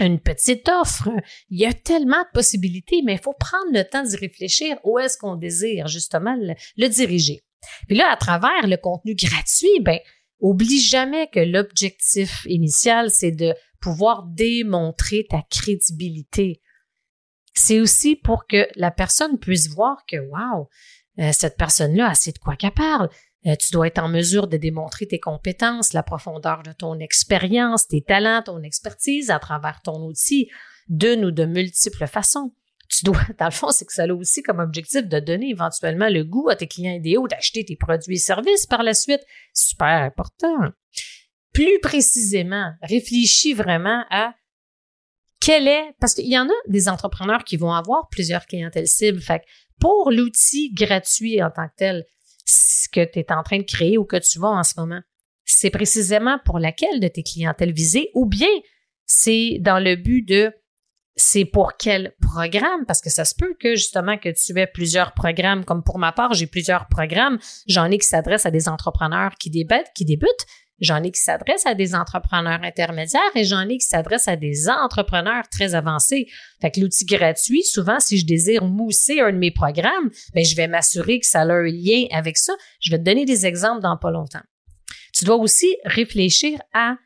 une 0.00 0.20
petite 0.20 0.68
offre? 0.68 1.08
Il 1.48 1.60
y 1.60 1.64
a 1.64 1.72
tellement 1.72 2.20
de 2.20 2.32
possibilités, 2.34 3.00
mais 3.02 3.14
il 3.14 3.20
faut 3.20 3.34
prendre 3.38 3.72
le 3.72 3.84
temps 3.84 4.02
d'y 4.02 4.16
réfléchir. 4.16 4.78
Où 4.84 4.98
est-ce 4.98 5.16
qu'on 5.16 5.36
désire 5.36 5.86
justement 5.86 6.36
le, 6.38 6.88
diriger? 6.88 7.42
Puis 7.88 7.96
là, 7.96 8.10
à 8.10 8.16
travers 8.16 8.66
le 8.66 8.76
contenu 8.76 9.14
gratuit, 9.14 9.80
ben, 9.80 9.98
oublie 10.40 10.80
jamais 10.80 11.28
que 11.28 11.40
l'objectif 11.40 12.44
initial, 12.46 13.10
c'est 13.10 13.32
de 13.32 13.54
pouvoir 13.80 14.24
démontrer 14.26 15.26
ta 15.30 15.42
crédibilité. 15.50 16.60
C'est 17.54 17.80
aussi 17.80 18.16
pour 18.16 18.46
que 18.46 18.66
la 18.74 18.90
personne 18.90 19.38
puisse 19.38 19.68
voir 19.68 20.04
que, 20.06 20.16
wow, 20.16 20.68
euh, 21.20 21.30
cette 21.32 21.56
personne-là 21.56 22.10
a 22.10 22.30
de 22.30 22.38
quoi 22.38 22.56
qu'elle 22.56 22.72
parle. 22.72 23.08
Euh, 23.46 23.54
tu 23.56 23.70
dois 23.72 23.86
être 23.86 23.98
en 23.98 24.08
mesure 24.08 24.48
de 24.48 24.56
démontrer 24.56 25.06
tes 25.06 25.20
compétences, 25.20 25.92
la 25.92 26.02
profondeur 26.02 26.62
de 26.62 26.72
ton 26.72 26.98
expérience, 26.98 27.86
tes 27.86 28.02
talents, 28.02 28.42
ton 28.42 28.62
expertise 28.62 29.30
à 29.30 29.38
travers 29.38 29.82
ton 29.82 30.04
outil 30.04 30.50
d'une 30.88 31.24
ou 31.24 31.30
de 31.30 31.44
multiples 31.44 32.06
façons. 32.06 32.54
Tu 32.88 33.04
dois, 33.04 33.20
dans 33.38 33.46
le 33.46 33.50
fond, 33.52 33.70
c'est 33.70 33.84
que 33.84 33.92
ça 33.92 34.04
a 34.04 34.12
aussi 34.12 34.42
comme 34.42 34.60
objectif 34.60 35.06
de 35.06 35.20
donner 35.20 35.50
éventuellement 35.50 36.08
le 36.08 36.24
goût 36.24 36.48
à 36.48 36.56
tes 36.56 36.66
clients 36.66 36.94
idéaux 36.94 37.28
d'acheter 37.28 37.64
tes 37.64 37.76
produits 37.76 38.16
et 38.16 38.18
services 38.18 38.66
par 38.66 38.82
la 38.82 38.94
suite. 38.94 39.22
Super 39.52 40.02
important. 40.02 40.56
Plus 41.52 41.78
précisément, 41.80 42.72
réfléchis 42.82 43.52
vraiment 43.52 44.04
à 44.10 44.34
quel 45.44 45.68
est, 45.68 45.94
parce 46.00 46.14
qu'il 46.14 46.26
y 46.26 46.38
en 46.38 46.48
a 46.48 46.54
des 46.68 46.88
entrepreneurs 46.88 47.44
qui 47.44 47.58
vont 47.58 47.72
avoir 47.72 48.08
plusieurs 48.08 48.46
clientèles 48.46 48.88
cibles. 48.88 49.20
Fait 49.20 49.42
pour 49.78 50.10
l'outil 50.10 50.72
gratuit 50.72 51.42
en 51.42 51.50
tant 51.50 51.68
que 51.68 51.74
tel, 51.76 52.04
ce 52.46 52.88
que 52.88 53.04
tu 53.04 53.18
es 53.18 53.30
en 53.30 53.42
train 53.42 53.58
de 53.58 53.64
créer 53.64 53.98
ou 53.98 54.04
que 54.04 54.16
tu 54.16 54.38
vas 54.38 54.48
en 54.48 54.62
ce 54.62 54.72
moment, 54.78 55.02
c'est 55.44 55.68
précisément 55.68 56.38
pour 56.46 56.58
laquelle 56.58 56.98
de 56.98 57.08
tes 57.08 57.22
clientèles 57.22 57.72
visées 57.72 58.10
ou 58.14 58.24
bien 58.24 58.48
c'est 59.04 59.58
dans 59.60 59.78
le 59.78 59.96
but 59.96 60.22
de 60.22 60.50
c'est 61.16 61.44
pour 61.44 61.76
quel 61.76 62.14
programme? 62.20 62.86
Parce 62.86 63.02
que 63.02 63.10
ça 63.10 63.26
se 63.26 63.34
peut 63.34 63.54
que 63.60 63.76
justement 63.76 64.16
que 64.16 64.30
tu 64.30 64.58
aies 64.58 64.66
plusieurs 64.66 65.12
programmes. 65.12 65.64
Comme 65.64 65.84
pour 65.84 65.98
ma 65.98 66.10
part, 66.10 66.32
j'ai 66.32 66.46
plusieurs 66.46 66.88
programmes. 66.88 67.38
J'en 67.68 67.90
ai 67.90 67.98
qui 67.98 68.08
s'adressent 68.08 68.46
à 68.46 68.50
des 68.50 68.68
entrepreneurs 68.68 69.34
qui 69.38 69.50
débutent, 69.50 69.92
qui 69.94 70.04
débutent. 70.04 70.46
J'en 70.80 71.02
ai 71.02 71.12
qui 71.12 71.20
s'adressent 71.20 71.66
à 71.66 71.74
des 71.74 71.94
entrepreneurs 71.94 72.62
intermédiaires 72.62 73.22
et 73.36 73.44
j'en 73.44 73.68
ai 73.68 73.78
qui 73.78 73.86
s'adressent 73.86 74.26
à 74.26 74.36
des 74.36 74.68
entrepreneurs 74.68 75.48
très 75.48 75.74
avancés. 75.74 76.26
Fait 76.60 76.70
que 76.70 76.80
l'outil 76.80 77.04
gratuit, 77.04 77.62
souvent, 77.62 78.00
si 78.00 78.18
je 78.18 78.26
désire 78.26 78.64
mousser 78.64 79.20
un 79.20 79.32
de 79.32 79.38
mes 79.38 79.52
programmes, 79.52 80.10
ben, 80.34 80.44
je 80.44 80.56
vais 80.56 80.66
m'assurer 80.66 81.20
que 81.20 81.26
ça 81.26 81.42
a 81.42 81.44
un 81.44 81.62
lien 81.62 82.06
avec 82.10 82.36
ça. 82.36 82.54
Je 82.80 82.90
vais 82.90 82.98
te 82.98 83.04
donner 83.04 83.24
des 83.24 83.46
exemples 83.46 83.82
dans 83.82 83.96
pas 83.96 84.10
longtemps. 84.10 84.42
Tu 85.12 85.24
dois 85.24 85.36
aussi 85.36 85.76
réfléchir 85.84 86.58
à 86.72 86.96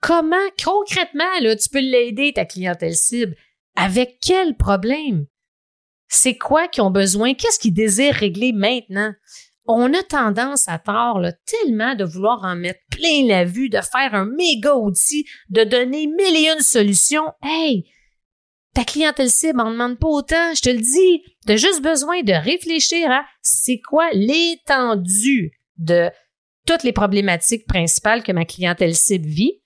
comment 0.00 0.36
concrètement 0.62 1.24
là, 1.40 1.56
tu 1.56 1.68
peux 1.68 1.80
l'aider, 1.80 2.32
ta 2.32 2.46
clientèle 2.46 2.96
cible. 2.96 3.36
Avec 3.76 4.18
quel 4.22 4.56
problème? 4.56 5.26
C'est 6.08 6.38
quoi 6.38 6.68
qu'ils 6.68 6.82
ont 6.82 6.90
besoin? 6.90 7.34
Qu'est-ce 7.34 7.58
qu'ils 7.58 7.74
désirent 7.74 8.14
régler 8.14 8.52
maintenant? 8.52 9.12
On 9.66 9.92
a 9.94 10.02
tendance 10.02 10.68
à 10.68 10.78
tort 10.78 11.22
tellement 11.46 11.94
de 11.94 12.04
vouloir 12.04 12.44
en 12.44 12.56
mettre 12.56 12.80
plein 12.90 13.26
la 13.26 13.44
vue, 13.44 13.68
de 13.68 13.80
faire 13.80 14.14
un 14.14 14.26
méga 14.26 14.74
outil, 14.74 15.26
de 15.48 15.64
donner 15.64 16.06
mille 16.06 16.36
et 16.36 16.50
une 16.50 16.60
solutions. 16.60 17.32
Hey, 17.42 17.84
ta 18.74 18.84
clientèle 18.84 19.30
cible 19.30 19.60
en 19.60 19.70
demande 19.70 19.98
pas 19.98 20.08
autant, 20.08 20.54
je 20.54 20.62
te 20.62 20.68
le 20.68 20.80
dis. 20.80 21.22
Tu 21.46 21.52
as 21.52 21.56
juste 21.56 21.82
besoin 21.82 22.22
de 22.22 22.32
réfléchir 22.32 23.10
à 23.10 23.24
c'est 23.40 23.80
quoi 23.88 24.10
l'étendue 24.12 25.52
de 25.78 26.10
toutes 26.66 26.82
les 26.82 26.92
problématiques 26.92 27.66
principales 27.66 28.22
que 28.22 28.32
ma 28.32 28.44
clientèle 28.44 28.94
cible 28.94 29.28
vit. 29.28 29.60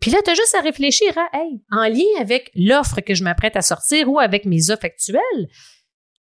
Puis 0.00 0.10
là, 0.10 0.18
tu 0.24 0.30
as 0.30 0.34
juste 0.34 0.54
à 0.54 0.60
réfléchir 0.60 1.16
à, 1.18 1.28
hey, 1.36 1.60
en 1.70 1.88
lien 1.88 2.20
avec 2.20 2.50
l'offre 2.54 3.00
que 3.00 3.14
je 3.14 3.24
m'apprête 3.24 3.56
à 3.56 3.62
sortir 3.62 4.08
ou 4.08 4.20
avec 4.20 4.44
mes 4.44 4.70
offres 4.70 4.84
actuelles, 4.84 5.48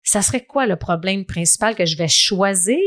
ça 0.02 0.22
serait 0.22 0.44
quoi 0.44 0.66
le 0.66 0.76
problème 0.76 1.24
principal 1.24 1.74
que 1.74 1.86
je 1.86 1.96
vais 1.96 2.08
choisir? 2.08 2.78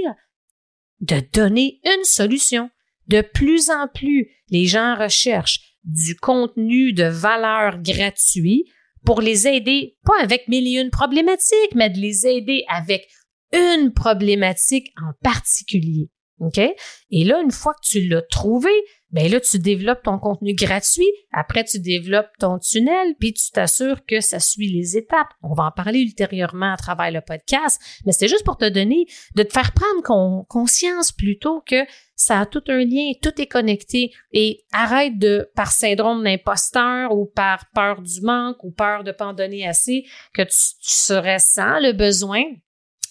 De 1.01 1.21
donner 1.33 1.79
une 1.83 2.03
solution. 2.03 2.69
De 3.07 3.21
plus 3.21 3.69
en 3.69 3.87
plus, 3.87 4.29
les 4.49 4.65
gens 4.65 4.95
recherchent 4.95 5.59
du 5.83 6.15
contenu 6.15 6.93
de 6.93 7.03
valeur 7.03 7.79
gratuit 7.81 8.65
pour 9.05 9.21
les 9.21 9.47
aider, 9.47 9.97
pas 10.03 10.23
avec 10.23 10.47
mille 10.47 10.67
et 10.67 10.81
une 10.81 10.89
problématiques, 10.89 11.75
mais 11.75 11.89
de 11.89 11.99
les 11.99 12.25
aider 12.25 12.65
avec 12.67 13.07
une 13.53 13.93
problématique 13.93 14.91
en 14.97 15.13
particulier. 15.21 16.09
OK? 16.39 16.59
Et 16.59 17.23
là, 17.23 17.41
une 17.41 17.51
fois 17.51 17.73
que 17.73 17.87
tu 17.87 18.07
l'as 18.07 18.21
trouvé, 18.21 18.71
ben 19.11 19.31
là, 19.31 19.39
tu 19.39 19.59
développes 19.59 20.03
ton 20.03 20.19
contenu 20.19 20.53
gratuit. 20.53 21.09
Après, 21.31 21.63
tu 21.63 21.79
développes 21.79 22.31
ton 22.37 22.59
tunnel, 22.59 23.15
puis 23.17 23.33
tu 23.33 23.49
t'assures 23.51 24.05
que 24.05 24.19
ça 24.19 24.41
suit 24.41 24.69
les 24.69 24.97
étapes. 24.97 25.29
On 25.41 25.53
va 25.53 25.63
en 25.63 25.71
parler 25.71 25.99
ultérieurement 26.01 26.73
à 26.73 26.75
travers 26.75 27.11
le 27.11 27.21
podcast, 27.21 27.79
mais 28.05 28.11
c'est 28.11 28.27
juste 28.27 28.43
pour 28.43 28.57
te 28.57 28.67
donner, 28.67 29.05
de 29.35 29.43
te 29.43 29.53
faire 29.53 29.71
prendre 29.71 30.45
conscience 30.49 31.13
plutôt 31.13 31.61
que 31.61 31.85
ça 32.17 32.41
a 32.41 32.45
tout 32.45 32.63
un 32.67 32.79
lien, 32.79 33.11
tout 33.21 33.39
est 33.39 33.47
connecté 33.47 34.11
et 34.33 34.65
arrête 34.73 35.17
de, 35.17 35.49
par 35.55 35.71
syndrome 35.71 36.23
d'imposteur 36.23 37.15
ou 37.15 37.25
par 37.25 37.69
peur 37.73 38.01
du 38.01 38.19
manque 38.21 38.61
ou 38.63 38.71
peur 38.71 39.05
de 39.05 39.13
pas 39.13 39.27
en 39.27 39.33
donner 39.33 39.65
assez, 39.65 40.03
que 40.33 40.41
tu, 40.41 40.57
tu 40.81 40.91
serais 40.91 41.39
sans 41.39 41.79
le 41.79 41.93
besoin 41.93 42.43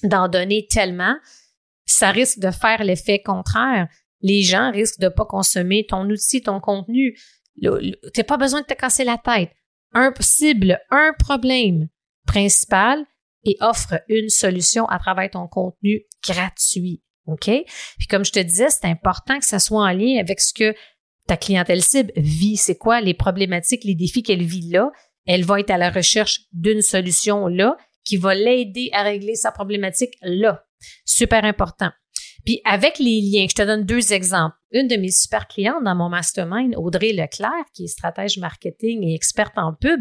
d'en 0.03 0.29
donner 0.29 0.67
tellement 0.69 1.17
ça 1.87 2.11
risque 2.11 2.39
de 2.39 2.51
faire 2.51 2.83
l'effet 2.85 3.21
contraire. 3.23 3.89
Les 4.21 4.43
gens 4.43 4.71
risquent 4.71 5.01
de 5.01 5.09
pas 5.09 5.27
consommer 5.27 5.87
ton 5.89 6.09
outil, 6.09 6.43
ton 6.43 6.61
contenu. 6.61 7.19
Tu 7.61 7.69
n'as 7.69 8.25
pas 8.25 8.37
besoin 8.37 8.63
de 8.63 8.67
te 8.67 8.75
casser 8.75 9.05
la 9.05 9.19
tête. 9.19 9.51
Un 9.93 10.13
cible, 10.21 10.81
un 10.91 11.13
problème 11.19 11.89
principal 12.27 13.05
et 13.45 13.57
offre 13.61 14.01
une 14.09 14.29
solution 14.29 14.87
à 14.87 14.99
travers 14.99 15.31
ton 15.31 15.47
contenu 15.47 16.03
gratuit. 16.27 17.03
OK? 17.27 17.47
Puis 17.99 18.07
comme 18.09 18.25
je 18.25 18.33
te 18.33 18.41
disais, 18.41 18.71
c'est 18.71 18.87
important 18.87 19.39
que 19.39 19.45
ça 19.47 19.59
soit 19.59 19.83
en 19.83 19.93
lien 19.93 20.19
avec 20.19 20.41
ce 20.41 20.53
que 20.53 20.75
ta 21.27 21.37
clientèle 21.37 21.83
cible 21.83 22.13
vit. 22.17 22.57
C'est 22.57 22.77
quoi 22.77 23.01
les 23.01 23.15
problématiques, 23.15 23.85
les 23.85 23.95
défis 23.95 24.23
qu'elle 24.23 24.43
vit 24.43 24.71
là? 24.71 24.91
Elle 25.27 25.45
va 25.45 25.61
être 25.61 25.71
à 25.71 25.79
la 25.79 25.91
recherche 25.91 26.41
d'une 26.53 26.83
solution 26.83 27.47
là 27.47 27.77
qui 28.05 28.19
va 28.19 28.35
l'aider 28.35 28.91
à 28.93 29.03
régler 29.03 29.35
sa 29.35 29.51
problématique 29.51 30.15
là. 30.21 30.65
Super 31.05 31.45
important. 31.45 31.91
Puis 32.45 32.61
avec 32.65 32.99
les 32.99 33.21
liens, 33.21 33.47
je 33.49 33.55
te 33.55 33.63
donne 33.63 33.85
deux 33.85 34.13
exemples. 34.13 34.57
Une 34.73 34.89
de 34.89 34.97
mes 34.97 35.11
super 35.11 35.47
clientes 35.47 35.83
dans 35.85 35.95
mon 35.95 36.09
mastermind, 36.09 36.75
Audrey 36.77 37.13
Leclerc, 37.13 37.65
qui 37.73 37.85
est 37.85 37.89
stratège 37.89 38.39
marketing 38.39 39.03
et 39.05 39.15
experte 39.15 39.57
en 39.57 39.73
pub, 39.73 40.01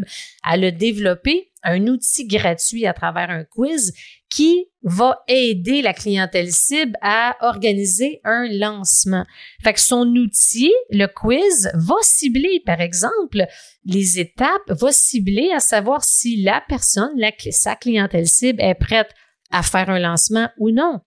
elle 0.50 0.64
a 0.64 0.70
développé 0.70 1.52
un 1.62 1.86
outil 1.86 2.26
gratuit 2.26 2.86
à 2.86 2.92
travers 2.92 3.30
un 3.30 3.44
quiz 3.44 3.94
qui 4.28 4.66
va 4.82 5.22
aider 5.28 5.80
la 5.80 5.94
clientèle 5.94 6.52
cible 6.52 6.98
à 7.00 7.36
organiser 7.40 8.20
un 8.24 8.46
lancement. 8.50 9.24
Fait 9.62 9.72
que 9.72 9.80
son 9.80 10.06
outil, 10.06 10.72
le 10.90 11.06
quiz, 11.06 11.70
va 11.74 11.94
cibler, 12.02 12.60
par 12.66 12.80
exemple, 12.80 13.46
les 13.84 14.18
étapes, 14.18 14.68
va 14.68 14.92
cibler 14.92 15.50
à 15.54 15.60
savoir 15.60 16.04
si 16.04 16.42
la 16.42 16.62
personne, 16.68 17.12
sa 17.50 17.76
clientèle 17.76 18.26
cible 18.26 18.60
est 18.60 18.74
prête 18.74 19.14
à 19.54 19.62
faire 19.62 19.88
un 19.88 19.98
lancement 19.98 20.48
ou 20.58 20.70
non. 20.70 21.00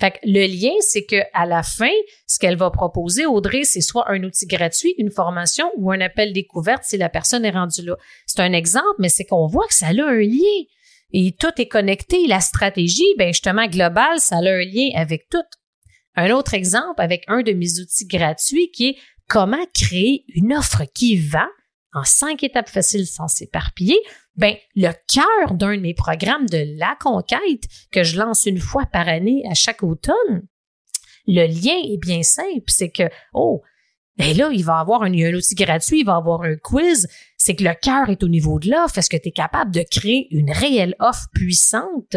Fait 0.00 0.10
que 0.10 0.18
le 0.24 0.46
lien, 0.46 0.74
c'est 0.80 1.04
que 1.04 1.22
à 1.32 1.46
la 1.46 1.62
fin, 1.62 1.92
ce 2.26 2.38
qu'elle 2.38 2.56
va 2.56 2.70
proposer, 2.70 3.26
Audrey, 3.26 3.62
c'est 3.64 3.80
soit 3.80 4.10
un 4.10 4.22
outil 4.24 4.46
gratuit, 4.46 4.94
une 4.98 5.10
formation 5.10 5.70
ou 5.76 5.92
un 5.92 6.00
appel 6.00 6.32
découverte 6.32 6.82
si 6.84 6.96
la 6.96 7.08
personne 7.08 7.44
est 7.44 7.50
rendue 7.50 7.82
là. 7.82 7.96
C'est 8.26 8.40
un 8.40 8.52
exemple, 8.52 8.96
mais 8.98 9.08
c'est 9.08 9.24
qu'on 9.24 9.46
voit 9.46 9.66
que 9.68 9.74
ça 9.74 9.86
a 9.86 9.90
un 9.90 10.20
lien. 10.20 10.64
Et 11.12 11.32
tout 11.38 11.52
est 11.58 11.68
connecté. 11.68 12.26
La 12.26 12.40
stratégie, 12.40 13.14
ben 13.16 13.28
justement, 13.28 13.66
globale, 13.66 14.18
ça 14.18 14.36
a 14.36 14.40
un 14.40 14.64
lien 14.64 14.90
avec 14.96 15.28
tout. 15.30 15.38
Un 16.16 16.30
autre 16.30 16.54
exemple 16.54 17.00
avec 17.00 17.22
un 17.28 17.42
de 17.42 17.52
mes 17.52 17.78
outils 17.80 18.06
gratuits 18.06 18.70
qui 18.72 18.88
est 18.88 18.96
comment 19.28 19.64
créer 19.72 20.24
une 20.34 20.54
offre 20.54 20.82
qui 20.92 21.16
vend 21.16 21.48
en 21.94 22.04
cinq 22.04 22.42
étapes 22.42 22.68
faciles 22.68 23.06
sans 23.06 23.28
s'éparpiller 23.28 23.98
ben, 24.36 24.54
le 24.74 24.90
cœur 25.12 25.54
d'un 25.54 25.76
de 25.76 25.80
mes 25.80 25.94
programmes 25.94 26.46
de 26.46 26.76
la 26.76 26.96
conquête 27.00 27.64
que 27.92 28.02
je 28.02 28.18
lance 28.18 28.46
une 28.46 28.58
fois 28.58 28.86
par 28.86 29.08
année 29.08 29.44
à 29.48 29.54
chaque 29.54 29.82
automne, 29.82 30.46
le 31.26 31.46
lien 31.46 31.78
est 31.84 31.98
bien 31.98 32.22
simple. 32.22 32.64
C'est 32.66 32.90
que, 32.90 33.04
oh, 33.32 33.62
ben 34.16 34.36
là, 34.36 34.50
il 34.52 34.64
va 34.64 34.78
avoir 34.78 35.02
un, 35.02 35.12
un 35.12 35.34
outil 35.34 35.54
gratuit, 35.54 36.00
il 36.00 36.06
va 36.06 36.16
avoir 36.16 36.42
un 36.42 36.56
quiz. 36.56 37.08
C'est 37.36 37.54
que 37.54 37.64
le 37.64 37.74
cœur 37.74 38.10
est 38.10 38.22
au 38.22 38.28
niveau 38.28 38.58
de 38.58 38.70
l'offre. 38.70 38.98
Est-ce 38.98 39.10
que 39.10 39.16
tu 39.16 39.28
es 39.28 39.32
capable 39.32 39.72
de 39.72 39.84
créer 39.88 40.28
une 40.30 40.50
réelle 40.50 40.96
offre 40.98 41.28
puissante 41.32 42.16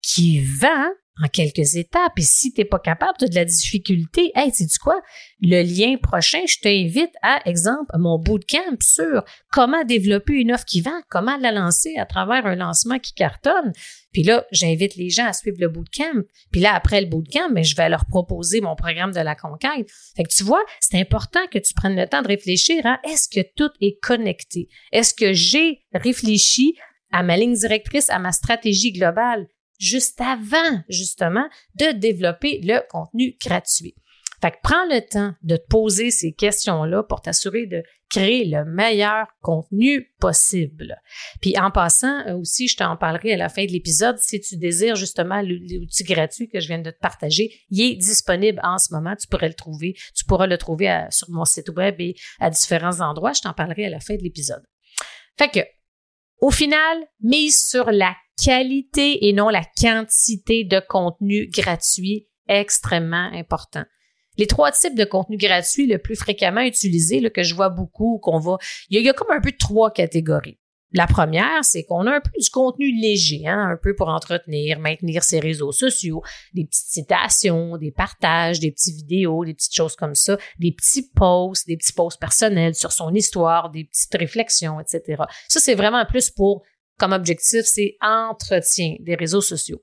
qui 0.00 0.40
vend 0.40 0.90
en 1.22 1.28
quelques 1.28 1.76
étapes. 1.76 2.12
Et 2.18 2.22
si 2.22 2.52
tu 2.52 2.60
n'es 2.60 2.64
pas 2.64 2.78
capable, 2.78 3.14
tu 3.18 3.24
as 3.24 3.28
de 3.28 3.34
la 3.34 3.44
difficulté, 3.44 4.32
hey, 4.34 4.52
sais 4.52 4.66
du 4.66 4.78
quoi? 4.78 5.00
Le 5.40 5.62
lien 5.62 5.96
prochain, 6.02 6.40
je 6.46 6.56
t'invite 6.60 7.12
à, 7.22 7.40
exemple, 7.48 7.90
mon 7.98 8.18
bootcamp 8.18 8.76
sur 8.82 9.24
comment 9.52 9.84
développer 9.84 10.34
une 10.34 10.52
offre 10.52 10.64
qui 10.64 10.80
vend, 10.80 11.00
comment 11.08 11.36
la 11.36 11.52
lancer 11.52 11.96
à 11.96 12.06
travers 12.06 12.46
un 12.46 12.56
lancement 12.56 12.98
qui 12.98 13.12
cartonne. 13.14 13.72
Puis 14.12 14.22
là, 14.22 14.44
j'invite 14.52 14.96
les 14.96 15.10
gens 15.10 15.26
à 15.26 15.32
suivre 15.32 15.58
le 15.60 15.68
bootcamp. 15.68 16.22
Puis 16.50 16.60
là, 16.60 16.74
après 16.74 17.00
le 17.00 17.06
bootcamp, 17.06 17.48
mais 17.48 17.56
ben, 17.56 17.64
je 17.64 17.76
vais 17.76 17.88
leur 17.88 18.06
proposer 18.06 18.60
mon 18.60 18.74
programme 18.74 19.12
de 19.12 19.20
la 19.20 19.34
conquête. 19.34 19.90
Fait 20.16 20.24
que 20.24 20.32
tu 20.32 20.44
vois, 20.44 20.62
c'est 20.80 20.98
important 20.98 21.40
que 21.50 21.58
tu 21.58 21.74
prennes 21.74 21.96
le 21.96 22.06
temps 22.06 22.22
de 22.22 22.28
réfléchir 22.28 22.84
à 22.86 23.00
est-ce 23.04 23.28
que 23.28 23.46
tout 23.56 23.70
est 23.80 23.98
connecté? 24.00 24.68
Est-ce 24.92 25.14
que 25.14 25.32
j'ai 25.32 25.80
réfléchi 25.92 26.74
à 27.12 27.22
ma 27.22 27.36
ligne 27.36 27.54
directrice, 27.54 28.10
à 28.10 28.18
ma 28.18 28.32
stratégie 28.32 28.92
globale? 28.92 29.46
Juste 29.78 30.20
avant, 30.20 30.82
justement, 30.88 31.48
de 31.76 31.92
développer 31.92 32.60
le 32.62 32.80
contenu 32.90 33.36
gratuit. 33.40 33.94
Fait 34.40 34.52
que 34.52 34.56
prends 34.62 34.84
le 34.86 35.00
temps 35.00 35.34
de 35.42 35.56
te 35.56 35.66
poser 35.68 36.10
ces 36.12 36.32
questions-là 36.32 37.02
pour 37.02 37.20
t'assurer 37.20 37.66
de 37.66 37.82
créer 38.08 38.44
le 38.44 38.64
meilleur 38.64 39.26
contenu 39.42 40.14
possible. 40.20 40.96
Puis 41.40 41.58
en 41.58 41.70
passant 41.70 42.24
euh, 42.26 42.36
aussi, 42.36 42.68
je 42.68 42.76
t'en 42.76 42.96
parlerai 42.96 43.34
à 43.34 43.36
la 43.36 43.48
fin 43.48 43.64
de 43.64 43.72
l'épisode, 43.72 44.16
si 44.18 44.40
tu 44.40 44.56
désires 44.56 44.94
justement 44.94 45.42
l'outil 45.42 46.04
gratuit 46.04 46.48
que 46.48 46.60
je 46.60 46.68
viens 46.68 46.78
de 46.78 46.90
te 46.90 46.98
partager, 46.98 47.52
il 47.70 47.80
est 47.80 47.96
disponible 47.96 48.60
en 48.62 48.78
ce 48.78 48.94
moment, 48.94 49.16
tu 49.16 49.26
pourrais 49.26 49.48
le 49.48 49.54
trouver, 49.54 49.94
tu 50.14 50.24
pourras 50.24 50.46
le 50.46 50.56
trouver 50.56 51.06
sur 51.10 51.28
mon 51.30 51.44
site 51.44 51.70
web 51.70 51.96
et 51.98 52.14
à 52.38 52.48
différents 52.48 53.00
endroits, 53.00 53.32
je 53.32 53.42
t'en 53.42 53.52
parlerai 53.52 53.86
à 53.86 53.90
la 53.90 54.00
fin 54.00 54.14
de 54.14 54.22
l'épisode. 54.22 54.62
Fait 55.36 55.50
que 55.50 55.60
au 56.40 56.52
final, 56.52 57.04
mise 57.20 57.66
sur 57.68 57.90
la 57.90 58.14
qualité 58.42 59.26
et 59.28 59.32
non 59.32 59.48
la 59.48 59.64
quantité 59.80 60.64
de 60.64 60.80
contenu 60.80 61.48
gratuit 61.48 62.28
extrêmement 62.48 63.30
important. 63.32 63.84
Les 64.36 64.46
trois 64.46 64.70
types 64.70 64.96
de 64.96 65.04
contenu 65.04 65.36
gratuit 65.36 65.86
le 65.86 65.98
plus 65.98 66.16
fréquemment 66.16 66.60
utilisés, 66.60 67.28
que 67.30 67.42
je 67.42 67.54
vois 67.54 67.70
beaucoup, 67.70 68.18
qu'on 68.22 68.38
va, 68.38 68.56
il 68.88 69.02
y, 69.02 69.08
a, 69.08 69.12
comme 69.12 69.32
un 69.32 69.40
peu 69.40 69.52
trois 69.52 69.90
catégories. 69.90 70.58
La 70.92 71.06
première, 71.06 71.64
c'est 71.64 71.84
qu'on 71.84 72.06
a 72.06 72.16
un 72.16 72.20
peu 72.20 72.30
du 72.40 72.48
contenu 72.48 72.90
léger, 72.98 73.46
hein, 73.46 73.72
un 73.72 73.76
peu 73.76 73.94
pour 73.94 74.08
entretenir, 74.08 74.78
maintenir 74.78 75.22
ses 75.22 75.38
réseaux 75.38 75.72
sociaux, 75.72 76.22
des 76.54 76.64
petites 76.64 76.88
citations, 76.88 77.76
des 77.76 77.90
partages, 77.90 78.58
des 78.58 78.70
petites 78.70 78.96
vidéos, 78.96 79.44
des 79.44 79.52
petites 79.52 79.74
choses 79.74 79.96
comme 79.96 80.14
ça, 80.14 80.38
des 80.58 80.72
petits 80.72 81.10
posts, 81.10 81.66
des 81.66 81.76
petits 81.76 81.92
posts 81.92 82.18
personnels 82.18 82.74
sur 82.74 82.92
son 82.92 83.12
histoire, 83.12 83.70
des 83.70 83.84
petites 83.84 84.14
réflexions, 84.14 84.80
etc. 84.80 85.24
Ça, 85.48 85.60
c'est 85.60 85.74
vraiment 85.74 86.06
plus 86.06 86.30
pour, 86.30 86.62
comme 86.98 87.12
objectif, 87.12 87.62
c'est 87.64 87.96
entretien 88.00 88.96
des 89.00 89.14
réseaux 89.14 89.40
sociaux. 89.40 89.80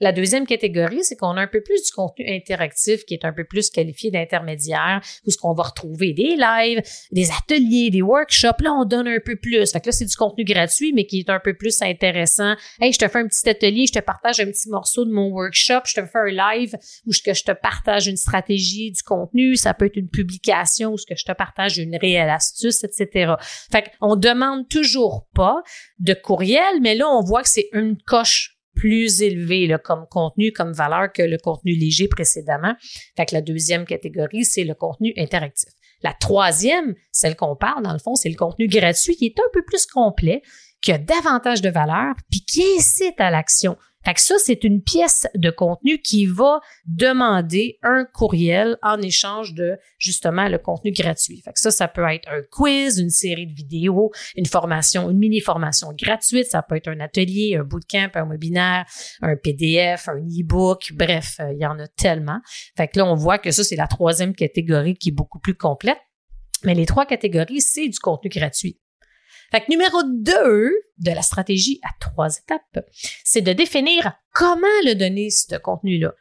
La 0.00 0.10
deuxième 0.10 0.44
catégorie, 0.44 1.04
c'est 1.04 1.14
qu'on 1.14 1.36
a 1.36 1.42
un 1.42 1.46
peu 1.46 1.62
plus 1.62 1.84
du 1.84 1.92
contenu 1.92 2.26
interactif 2.28 3.04
qui 3.04 3.14
est 3.14 3.24
un 3.24 3.32
peu 3.32 3.44
plus 3.44 3.70
qualifié 3.70 4.10
d'intermédiaire, 4.10 5.00
où 5.24 5.30
ce 5.30 5.36
qu'on 5.36 5.54
va 5.54 5.62
retrouver 5.62 6.12
des 6.12 6.36
lives, 6.36 6.82
des 7.12 7.30
ateliers, 7.30 7.90
des 7.90 8.02
workshops. 8.02 8.60
Là, 8.60 8.72
on 8.72 8.84
donne 8.84 9.06
un 9.06 9.20
peu 9.24 9.36
plus. 9.36 9.70
Fait 9.70 9.80
que 9.80 9.86
là, 9.86 9.92
c'est 9.92 10.04
du 10.04 10.16
contenu 10.16 10.44
gratuit, 10.44 10.92
mais 10.92 11.06
qui 11.06 11.20
est 11.20 11.30
un 11.30 11.38
peu 11.38 11.54
plus 11.54 11.80
intéressant. 11.80 12.54
Hey, 12.80 12.92
je 12.92 12.98
te 12.98 13.06
fais 13.06 13.20
un 13.20 13.28
petit 13.28 13.48
atelier, 13.48 13.86
je 13.86 13.92
te 13.92 14.00
partage 14.00 14.40
un 14.40 14.46
petit 14.46 14.68
morceau 14.68 15.04
de 15.04 15.12
mon 15.12 15.28
workshop, 15.28 15.82
je 15.84 15.94
te 15.94 16.06
fais 16.06 16.18
un 16.18 16.56
live 16.56 16.74
où 17.06 17.12
je, 17.12 17.20
je 17.24 17.44
te 17.44 17.52
partage 17.52 18.08
une 18.08 18.16
stratégie 18.16 18.90
du 18.90 19.02
contenu. 19.02 19.54
Ça 19.54 19.74
peut 19.74 19.86
être 19.86 19.96
une 19.96 20.10
publication 20.10 20.92
où 20.92 20.98
ce 20.98 21.06
que 21.06 21.14
je 21.16 21.24
te 21.24 21.32
partage 21.32 21.78
une 21.78 21.96
réelle 21.96 22.30
astuce, 22.30 22.82
etc. 22.82 23.34
Fait 23.70 23.92
qu'on 24.00 24.16
demande 24.16 24.68
toujours 24.68 25.28
pas 25.34 25.62
de 26.00 26.14
courriel, 26.14 26.80
mais 26.82 26.96
là, 26.96 27.08
on 27.08 27.22
voit 27.22 27.42
que 27.42 27.48
c'est 27.48 27.68
une 27.72 27.96
coche 27.96 28.53
plus 28.74 29.22
élevé 29.22 29.66
là, 29.66 29.78
comme 29.78 30.06
contenu, 30.10 30.52
comme 30.52 30.72
valeur 30.72 31.12
que 31.12 31.22
le 31.22 31.38
contenu 31.38 31.74
léger 31.74 32.08
précédemment. 32.08 32.74
Fait 33.16 33.26
que 33.26 33.34
la 33.34 33.40
deuxième 33.40 33.84
catégorie, 33.84 34.44
c'est 34.44 34.64
le 34.64 34.74
contenu 34.74 35.12
interactif. 35.16 35.70
La 36.02 36.12
troisième, 36.12 36.94
celle 37.12 37.36
qu'on 37.36 37.56
parle, 37.56 37.82
dans 37.82 37.92
le 37.92 37.98
fond, 37.98 38.14
c'est 38.14 38.28
le 38.28 38.36
contenu 38.36 38.68
gratuit 38.68 39.16
qui 39.16 39.26
est 39.26 39.38
un 39.38 39.50
peu 39.52 39.62
plus 39.64 39.86
complet, 39.86 40.42
qui 40.82 40.92
a 40.92 40.98
davantage 40.98 41.62
de 41.62 41.70
valeur, 41.70 42.14
puis 42.30 42.44
qui 42.44 42.62
incite 42.76 43.18
à 43.18 43.30
l'action. 43.30 43.76
Fait 44.04 44.14
que 44.14 44.20
ça, 44.20 44.34
c'est 44.38 44.64
une 44.64 44.82
pièce 44.82 45.26
de 45.34 45.50
contenu 45.50 45.98
qui 45.98 46.26
va 46.26 46.60
demander 46.86 47.78
un 47.82 48.04
courriel 48.04 48.76
en 48.82 49.00
échange 49.00 49.54
de 49.54 49.78
justement 49.98 50.48
le 50.48 50.58
contenu 50.58 50.92
gratuit. 50.92 51.40
Fait 51.42 51.52
que 51.52 51.60
ça, 51.60 51.70
ça 51.70 51.88
peut 51.88 52.04
être 52.10 52.28
un 52.28 52.42
quiz, 52.50 52.98
une 52.98 53.10
série 53.10 53.46
de 53.46 53.54
vidéos, 53.54 54.10
une 54.36 54.46
formation, 54.46 55.10
une 55.10 55.18
mini-formation 55.18 55.88
gratuite. 55.98 56.46
Ça 56.46 56.62
peut 56.62 56.76
être 56.76 56.88
un 56.88 57.00
atelier, 57.00 57.56
un 57.58 57.64
bootcamp, 57.64 58.10
un 58.14 58.28
webinaire, 58.28 58.84
un 59.22 59.36
PDF, 59.36 60.08
un 60.08 60.18
e-book. 60.18 60.92
Bref, 60.94 61.36
euh, 61.40 61.52
il 61.52 61.60
y 61.60 61.66
en 61.66 61.78
a 61.78 61.88
tellement. 61.88 62.40
Fait 62.76 62.88
que 62.88 62.98
là, 62.98 63.06
on 63.06 63.14
voit 63.14 63.38
que 63.38 63.50
ça, 63.50 63.64
c'est 63.64 63.76
la 63.76 63.86
troisième 63.86 64.34
catégorie 64.34 64.96
qui 64.96 65.10
est 65.10 65.12
beaucoup 65.12 65.38
plus 65.38 65.54
complète. 65.54 65.98
Mais 66.64 66.74
les 66.74 66.86
trois 66.86 67.06
catégories, 67.06 67.60
c'est 67.60 67.88
du 67.88 67.98
contenu 67.98 68.30
gratuit. 68.30 68.78
Fait 69.50 69.60
que 69.60 69.70
numéro 69.70 70.02
2 70.02 70.72
de 70.98 71.10
la 71.10 71.22
stratégie 71.22 71.80
à 71.82 71.90
trois 72.00 72.36
étapes, 72.36 72.86
c'est 73.24 73.42
de 73.42 73.52
définir 73.52 74.12
comment 74.32 74.66
le 74.84 74.94
donner, 74.94 75.30
ce 75.30 75.56
contenu-là. 75.56 76.12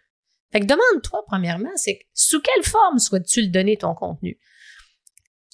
Fait 0.52 0.60
que 0.60 0.66
demande-toi, 0.66 1.24
premièrement, 1.28 1.72
c'est 1.76 2.00
sous 2.14 2.42
quelle 2.42 2.64
forme 2.64 3.00
souhaites-tu 3.00 3.42
le 3.42 3.48
donner, 3.48 3.78
ton 3.78 3.96
contenu? 3.96 4.40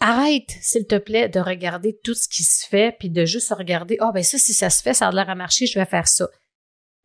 Arrête, 0.02 0.50
s'il 0.62 0.88
te 0.88 0.98
plaît, 0.98 1.30
de 1.30 1.40
regarder 1.40 1.98
tout 2.04 2.14
ce 2.14 2.28
qui 2.28 2.44
se 2.44 2.66
fait, 2.68 2.96
puis 2.98 3.10
de 3.10 3.26
juste 3.26 3.50
regarder, 3.50 3.98
ah, 4.00 4.12
ben 4.14 4.24
ça, 4.24 4.38
si 4.38 4.54
ça 4.54 4.70
se 4.70 4.82
fait, 4.82 4.94
ça 4.94 5.08
a 5.08 5.12
l'air 5.12 5.30
à 5.30 5.36
marcher, 5.36 5.68
je 5.68 5.78
vais 5.78 5.86
faire 5.86 6.08
ça. 6.08 6.28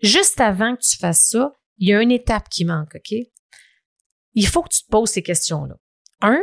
Juste 0.00 0.40
avant 0.40 0.77
que 0.77 0.83
tu 0.83 0.96
fasses 0.96 1.29
ça, 1.29 1.53
il 1.79 1.88
y 1.88 1.94
a 1.94 2.00
une 2.03 2.12
étape 2.12 2.48
qui 2.48 2.64
manque, 2.64 2.94
OK? 2.96 3.16
Il 4.35 4.46
faut 4.46 4.62
que 4.62 4.74
tu 4.74 4.83
te 4.83 4.88
poses 4.88 5.11
ces 5.11 5.22
questions-là. 5.22 5.77
Un, 6.20 6.40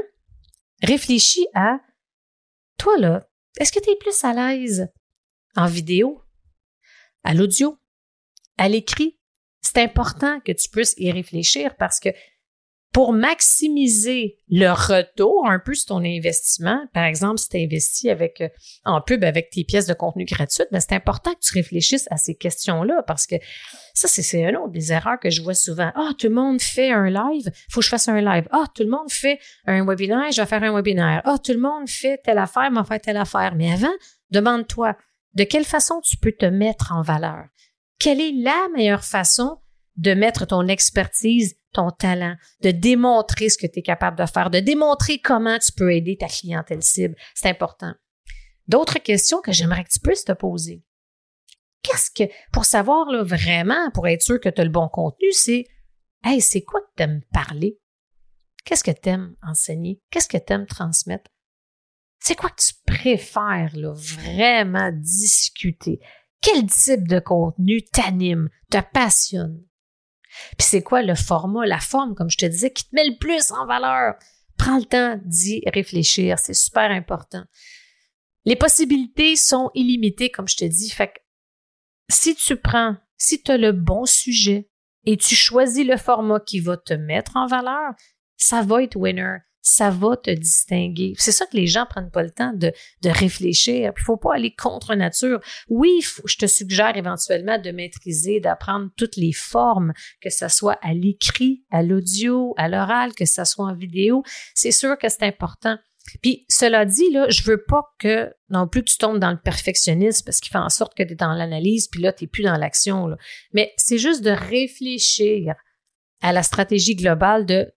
réfléchis 0.81 1.47
à, 1.53 1.79
toi, 2.77 2.97
là, 2.97 3.27
est-ce 3.57 3.71
que 3.71 3.79
tu 3.79 3.89
es 3.89 3.95
plus 3.95 4.23
à 4.23 4.33
l'aise 4.33 4.87
en 5.55 5.65
vidéo, 5.65 6.21
à 7.23 7.33
l'audio, 7.33 7.77
à 8.57 8.69
l'écrit? 8.69 9.17
C'est 9.61 9.77
important 9.77 10.39
que 10.39 10.51
tu 10.51 10.69
puisses 10.69 10.95
y 10.97 11.11
réfléchir 11.11 11.75
parce 11.77 11.99
que 11.99 12.09
pour 12.91 13.13
maximiser 13.13 14.38
le 14.49 14.69
retour 14.69 15.47
un 15.49 15.60
peu 15.60 15.73
sur 15.73 15.88
ton 15.88 15.99
investissement, 15.99 16.86
par 16.93 17.06
exemple, 17.06 17.38
si 17.38 17.47
tu 17.47 17.58
investis 17.58 18.10
avec, 18.10 18.41
euh, 18.41 18.49
en 18.84 18.99
pub 18.99 19.23
avec 19.23 19.49
tes 19.49 19.63
pièces 19.63 19.88
de 19.88 19.93
contenu 19.93 20.25
gratuites, 20.25 20.67
ben 20.71 20.82
c'est 20.82 20.93
important 20.93 21.34
que 21.34 21.39
tu 21.39 21.54
réfléchisses 21.54 22.08
à 22.12 22.17
ces 22.17 22.36
questions-là 22.36 23.04
parce 23.08 23.27
que 23.27 23.36
ça, 23.93 24.10
c'est 24.10 24.41
une 24.41 24.58
autre 24.58 24.71
des 24.71 24.91
erreurs 24.91 25.19
que 25.19 25.30
je 25.30 25.41
vois 25.41 25.54
souvent. 25.54 25.91
Ah, 25.95 26.10
tout 26.17 26.27
le 26.27 26.36
monde 26.36 26.62
fait 26.62 26.91
un 26.91 27.10
live, 27.10 27.49
faut 27.69 27.80
que 27.80 27.86
je 27.86 27.89
fasse 27.89 28.10
un 28.10 28.19
live. 28.19 28.47
Ah, 28.51 28.65
tout 28.75 28.84
le 28.84 28.89
monde 28.89 29.10
fait 29.10 29.39
un 29.65 29.86
webinaire, 29.86 30.32
je 30.32 30.41
vais 30.41 30.47
faire 30.47 30.63
un 30.63 30.73
webinaire. 30.73 31.21
Ah, 31.23 31.38
tout 31.41 31.54
le 31.54 31.60
monde 31.60 31.88
fait 31.88 32.19
telle 32.23 32.39
affaire, 32.39 32.71
m'en 32.71 32.84
faire 32.84 32.99
telle 32.99 33.17
affaire. 33.17 33.54
Mais 33.56 33.71
avant, 33.71 33.93
demande-toi, 34.32 34.97
de 35.34 35.45
quelle 35.45 35.65
façon 35.65 36.01
tu 36.01 36.17
peux 36.17 36.34
te 36.34 36.45
mettre 36.45 36.91
en 36.91 37.01
valeur? 37.01 37.45
Quelle 37.99 38.19
est 38.19 38.34
la 38.34 38.67
meilleure 38.75 39.06
façon 39.06 39.60
de 39.97 40.13
mettre 40.13 40.45
ton 40.45 40.67
expertise 40.67 41.56
ton 41.71 41.89
talent, 41.89 42.36
de 42.62 42.71
démontrer 42.71 43.49
ce 43.49 43.58
que 43.58 43.67
tu 43.67 43.80
es 43.80 43.82
capable 43.82 44.17
de 44.17 44.25
faire, 44.25 44.49
de 44.49 44.60
démontrer 44.60 45.19
comment 45.19 45.58
tu 45.58 45.71
peux 45.71 45.93
aider 45.93 46.17
ta 46.17 46.27
clientèle 46.27 46.84
cible. 46.84 47.15
C'est 47.34 47.49
important. 47.49 47.93
D'autres 48.67 48.99
questions 48.99 49.41
que 49.41 49.51
j'aimerais 49.51 49.84
que 49.84 49.89
tu 49.89 49.99
puisses 49.99 50.25
te 50.25 50.32
poser. 50.32 50.84
Qu'est-ce 51.84 52.12
que, 52.12 52.32
pour 52.51 52.65
savoir 52.65 53.10
là, 53.10 53.23
vraiment, 53.23 53.89
pour 53.91 54.08
être 54.08 54.21
sûr 54.21 54.39
que 54.39 54.49
tu 54.49 54.62
as 54.62 54.63
le 54.63 54.69
bon 54.69 54.88
contenu, 54.88 55.32
c'est, 55.32 55.65
hey, 56.23 56.39
c'est 56.39 56.62
quoi 56.62 56.82
que 56.82 56.91
tu 56.97 57.04
aimes 57.04 57.21
parler? 57.34 57.80
Qu'est-ce 58.63 58.84
que 58.84 58.91
tu 58.91 59.10
aimes 59.10 59.36
enseigner? 59.41 59.99
Qu'est-ce 60.12 60.27
que 60.27 60.38
tu 60.38 60.54
aimes 60.54 60.67
transmettre? 60.67 61.32
C'est 62.19 62.36
quoi 62.36 62.51
que 62.51 62.62
tu 62.62 62.73
préfères 62.86 63.75
là, 63.75 63.93
vraiment 63.95 64.91
discuter? 64.93 65.99
Quel 66.39 66.67
type 66.67 67.08
de 67.08 67.19
contenu 67.19 67.84
t'anime, 67.84 68.49
te 68.69 68.77
passionne? 68.93 69.63
Puis 70.57 70.67
c'est 70.67 70.83
quoi 70.83 71.01
le 71.01 71.15
format, 71.15 71.65
la 71.65 71.79
forme, 71.79 72.15
comme 72.15 72.29
je 72.29 72.37
te 72.37 72.45
disais, 72.45 72.71
qui 72.71 72.83
te 72.83 72.95
met 72.95 73.05
le 73.05 73.17
plus 73.17 73.51
en 73.51 73.65
valeur? 73.65 74.15
Prends 74.57 74.77
le 74.77 74.85
temps 74.85 75.19
d'y 75.25 75.63
réfléchir, 75.73 76.39
c'est 76.39 76.53
super 76.53 76.91
important. 76.91 77.43
Les 78.45 78.55
possibilités 78.55 79.35
sont 79.35 79.71
illimitées, 79.73 80.31
comme 80.31 80.47
je 80.47 80.57
te 80.57 80.65
dis. 80.65 80.89
Fait 80.89 81.07
que 81.07 81.19
si 82.09 82.35
tu 82.35 82.55
prends, 82.55 82.95
si 83.17 83.41
tu 83.41 83.51
as 83.51 83.57
le 83.57 83.71
bon 83.71 84.05
sujet 84.05 84.69
et 85.05 85.17
tu 85.17 85.35
choisis 85.35 85.85
le 85.85 85.97
format 85.97 86.39
qui 86.39 86.59
va 86.59 86.77
te 86.77 86.93
mettre 86.93 87.37
en 87.37 87.47
valeur, 87.47 87.93
ça 88.37 88.61
va 88.61 88.83
être 88.83 88.95
winner 88.95 89.37
ça 89.62 89.89
va 89.89 90.17
te 90.17 90.32
distinguer. 90.32 91.13
C'est 91.17 91.32
ça 91.32 91.45
que 91.45 91.56
les 91.56 91.67
gens 91.67 91.86
prennent 91.86 92.10
pas 92.10 92.24
le 92.24 92.32
temps 92.32 92.54
de, 92.54 92.71
de 93.02 93.10
réfléchir. 93.10 93.93
Il 93.95 94.04
faut 94.04 94.17
pas 94.17 94.36
aller 94.36 94.54
contre 94.56 94.95
nature. 94.95 95.39
Oui, 95.69 96.04
je 96.26 96.38
te 96.38 96.47
suggère 96.47 96.97
éventuellement 96.97 97.60
de 97.60 97.71
maîtriser, 97.71 98.39
d'apprendre 98.39 98.89
toutes 98.97 99.17
les 99.17 99.34
formes, 99.34 99.93
que 100.21 100.30
ce 100.30 100.47
soit 100.47 100.80
à 100.82 100.93
l'écrit, 100.93 101.63
à 101.69 101.84
l'audio, 101.84 102.54
à 102.58 102.67
l'oral, 102.67 103.13
que 103.13 103.26
ce 103.26 103.43
soit 103.45 103.65
en 103.65 103.76
vidéo. 103.76 104.24
C'est 104.56 104.71
sûr 104.71 104.97
que 104.97 105.10
c'est 105.10 105.24
important. 105.24 105.78
Puis 106.21 106.45
cela 106.50 106.86
dit, 106.86 107.12
là, 107.12 107.30
je 107.30 107.43
veux 107.43 107.63
pas 107.63 107.84
que 108.00 108.34
non 108.50 108.67
plus 108.67 108.84
tu 108.84 108.97
tombes 108.97 109.19
dans 109.19 109.32
le 109.32 109.39
perfectionnisme 109.39 110.26
parce 110.26 110.39
qu'il 110.39 110.52
fait 110.52 110.58
en 110.58 110.69
sorte 110.69 110.95
que 110.95 111.04
tu 111.04 111.13
es 111.13 111.15
dans 111.15 111.34
l'analyse, 111.34 111.88
puis 111.88 112.02
là, 112.02 112.12
tu 112.12 112.24
n'es 112.24 112.28
plus 112.28 112.43
dans 112.43 112.58
l'action. 112.58 113.10
Mais 113.54 113.71
c'est 113.78 114.00
juste 114.00 114.24
de 114.24 114.32
réfléchir 114.32 115.54
à 116.21 116.34
la 116.34 116.41
stratégie 116.43 116.95
globale 116.95 117.45
de 117.45 117.71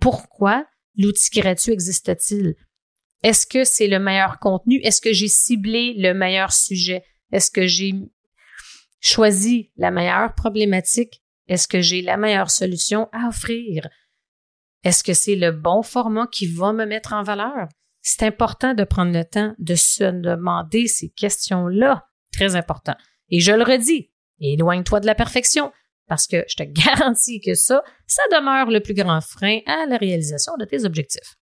pourquoi 0.00 0.64
l'outil 0.96 1.30
gratuit 1.30 1.72
existe-t-il? 1.72 2.54
Est-ce 3.22 3.46
que 3.46 3.64
c'est 3.64 3.86
le 3.86 3.98
meilleur 3.98 4.38
contenu? 4.38 4.80
Est-ce 4.82 5.00
que 5.00 5.12
j'ai 5.12 5.28
ciblé 5.28 5.94
le 5.96 6.12
meilleur 6.12 6.52
sujet? 6.52 7.04
Est-ce 7.30 7.50
que 7.50 7.66
j'ai 7.66 7.94
choisi 9.00 9.70
la 9.76 9.90
meilleure 9.90 10.34
problématique? 10.34 11.22
Est-ce 11.48 11.68
que 11.68 11.80
j'ai 11.80 12.02
la 12.02 12.16
meilleure 12.16 12.50
solution 12.50 13.08
à 13.12 13.28
offrir? 13.28 13.88
Est-ce 14.84 15.04
que 15.04 15.14
c'est 15.14 15.36
le 15.36 15.52
bon 15.52 15.82
format 15.82 16.26
qui 16.26 16.46
va 16.46 16.72
me 16.72 16.84
mettre 16.84 17.12
en 17.12 17.22
valeur? 17.22 17.68
C'est 18.00 18.24
important 18.24 18.74
de 18.74 18.82
prendre 18.82 19.12
le 19.12 19.24
temps 19.24 19.54
de 19.58 19.76
se 19.76 20.04
demander 20.04 20.88
ces 20.88 21.10
questions-là. 21.10 22.08
Très 22.32 22.56
important. 22.56 22.94
Et 23.28 23.38
je 23.38 23.52
le 23.52 23.62
redis, 23.62 24.10
éloigne-toi 24.40 24.98
de 24.98 25.06
la 25.06 25.14
perfection 25.14 25.72
parce 26.08 26.26
que 26.26 26.44
je 26.48 26.56
te 26.56 26.62
garantis 26.66 27.40
que 27.40 27.54
ça, 27.54 27.82
ça 28.06 28.22
demeure 28.30 28.70
le 28.70 28.80
plus 28.80 28.94
grand 28.94 29.20
frein 29.20 29.60
à 29.66 29.86
la 29.86 29.96
réalisation 29.96 30.52
de 30.58 30.64
tes 30.64 30.84
objectifs. 30.84 31.36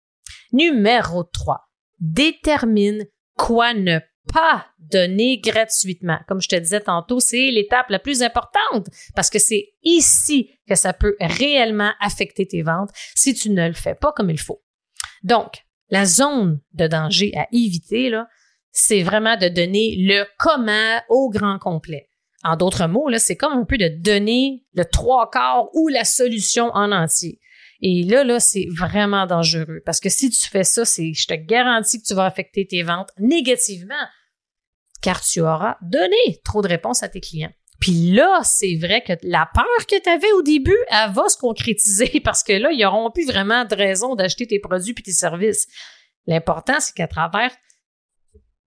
Numéro 0.51 1.23
3. 1.23 1.59
Détermine 1.99 3.05
quoi 3.35 3.73
ne 3.73 3.99
pas 4.31 4.67
donner 4.77 5.39
gratuitement. 5.39 6.19
Comme 6.27 6.41
je 6.41 6.47
te 6.47 6.55
disais 6.55 6.81
tantôt, 6.81 7.19
c'est 7.19 7.51
l'étape 7.51 7.89
la 7.89 7.99
plus 7.99 8.21
importante 8.21 8.87
parce 9.15 9.29
que 9.29 9.39
c'est 9.39 9.69
ici 9.83 10.51
que 10.67 10.75
ça 10.75 10.93
peut 10.93 11.15
réellement 11.19 11.91
affecter 11.99 12.47
tes 12.47 12.61
ventes 12.61 12.91
si 13.15 13.33
tu 13.33 13.49
ne 13.49 13.67
le 13.67 13.73
fais 13.73 13.95
pas 13.95 14.11
comme 14.11 14.29
il 14.29 14.39
faut. 14.39 14.63
Donc, 15.23 15.63
la 15.89 16.05
zone 16.05 16.59
de 16.73 16.87
danger 16.87 17.31
à 17.35 17.47
éviter, 17.51 18.09
là, 18.09 18.27
c'est 18.71 19.01
vraiment 19.01 19.35
de 19.35 19.47
donner 19.47 19.95
le 19.97 20.25
comment 20.37 21.01
au 21.09 21.29
grand 21.29 21.57
complet. 21.57 22.08
En 22.43 22.55
d'autres 22.55 22.87
mots, 22.87 23.09
là, 23.09 23.19
c'est 23.19 23.35
comme 23.35 23.53
un 23.53 23.65
peu 23.65 23.77
de 23.77 23.89
donner 23.89 24.63
le 24.73 24.85
trois 24.85 25.29
quarts 25.29 25.67
ou 25.73 25.89
la 25.89 26.05
solution 26.05 26.69
en 26.73 26.91
entier. 26.91 27.39
Et 27.81 28.03
là, 28.03 28.39
c'est 28.39 28.67
vraiment 28.77 29.25
dangereux 29.25 29.81
parce 29.85 29.99
que 29.99 30.09
si 30.09 30.29
tu 30.29 30.47
fais 30.47 30.63
ça, 30.63 30.83
c'est, 30.85 31.13
je 31.13 31.27
te 31.27 31.33
garantis 31.33 32.01
que 32.01 32.07
tu 32.07 32.13
vas 32.13 32.25
affecter 32.25 32.67
tes 32.67 32.83
ventes 32.83 33.09
négativement 33.17 33.95
car 35.01 35.21
tu 35.21 35.39
auras 35.41 35.77
donné 35.81 36.41
trop 36.43 36.61
de 36.61 36.67
réponses 36.67 37.03
à 37.03 37.09
tes 37.09 37.21
clients. 37.21 37.51
Puis 37.79 38.11
là, 38.11 38.41
c'est 38.43 38.75
vrai 38.75 39.01
que 39.01 39.13
la 39.23 39.49
peur 39.53 39.85
que 39.87 40.01
tu 40.01 40.09
avais 40.09 40.31
au 40.33 40.41
début, 40.41 40.77
elle 40.89 41.11
va 41.11 41.29
se 41.29 41.37
concrétiser 41.37 42.19
parce 42.23 42.43
que 42.43 42.53
là, 42.53 42.71
ils 42.71 42.81
n'auront 42.81 43.11
plus 43.11 43.25
vraiment 43.25 43.63
de 43.63 43.75
raison 43.75 44.15
d'acheter 44.15 44.45
tes 44.45 44.59
produits 44.59 44.93
puis 44.93 45.03
tes 45.03 45.13
services. 45.13 45.67
L'important, 46.27 46.79
c'est 46.79 46.93
qu'à 46.93 47.07
travers 47.07 47.51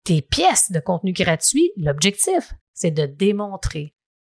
tes 0.03 0.21
pièces 0.21 0.71
de 0.71 0.79
contenu 0.79 1.12
gratuit, 1.12 1.71
l'objectif, 1.77 2.53
c'est 2.79 2.91
de 2.91 3.05
démontrer 3.05 3.93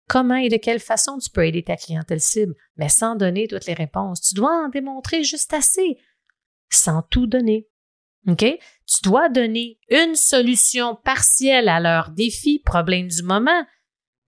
comment 0.09 0.35
et 0.35 0.49
de 0.49 0.57
quelle 0.57 0.79
façon 0.79 1.19
tu 1.19 1.29
peux 1.29 1.45
aider 1.45 1.63
ta 1.63 1.77
clientèle 1.77 2.19
cible, 2.19 2.55
mais 2.75 2.89
sans 2.89 3.15
donner 3.15 3.47
toutes 3.47 3.65
les 3.65 3.73
réponses. 3.73 4.19
Tu 4.21 4.33
dois 4.33 4.65
en 4.65 4.67
démontrer 4.67 5.23
juste 5.23 5.53
assez, 5.53 5.97
sans 6.69 7.03
tout 7.03 7.27
donner. 7.27 7.67
OK? 8.27 8.43
Tu 8.43 9.01
dois 9.03 9.29
donner 9.29 9.79
une 9.89 10.15
solution 10.15 10.95
partielle 10.95 11.69
à 11.69 11.79
leurs 11.79 12.11
défis, 12.11 12.61
problèmes 12.65 13.07
du 13.07 13.23
moment 13.23 13.65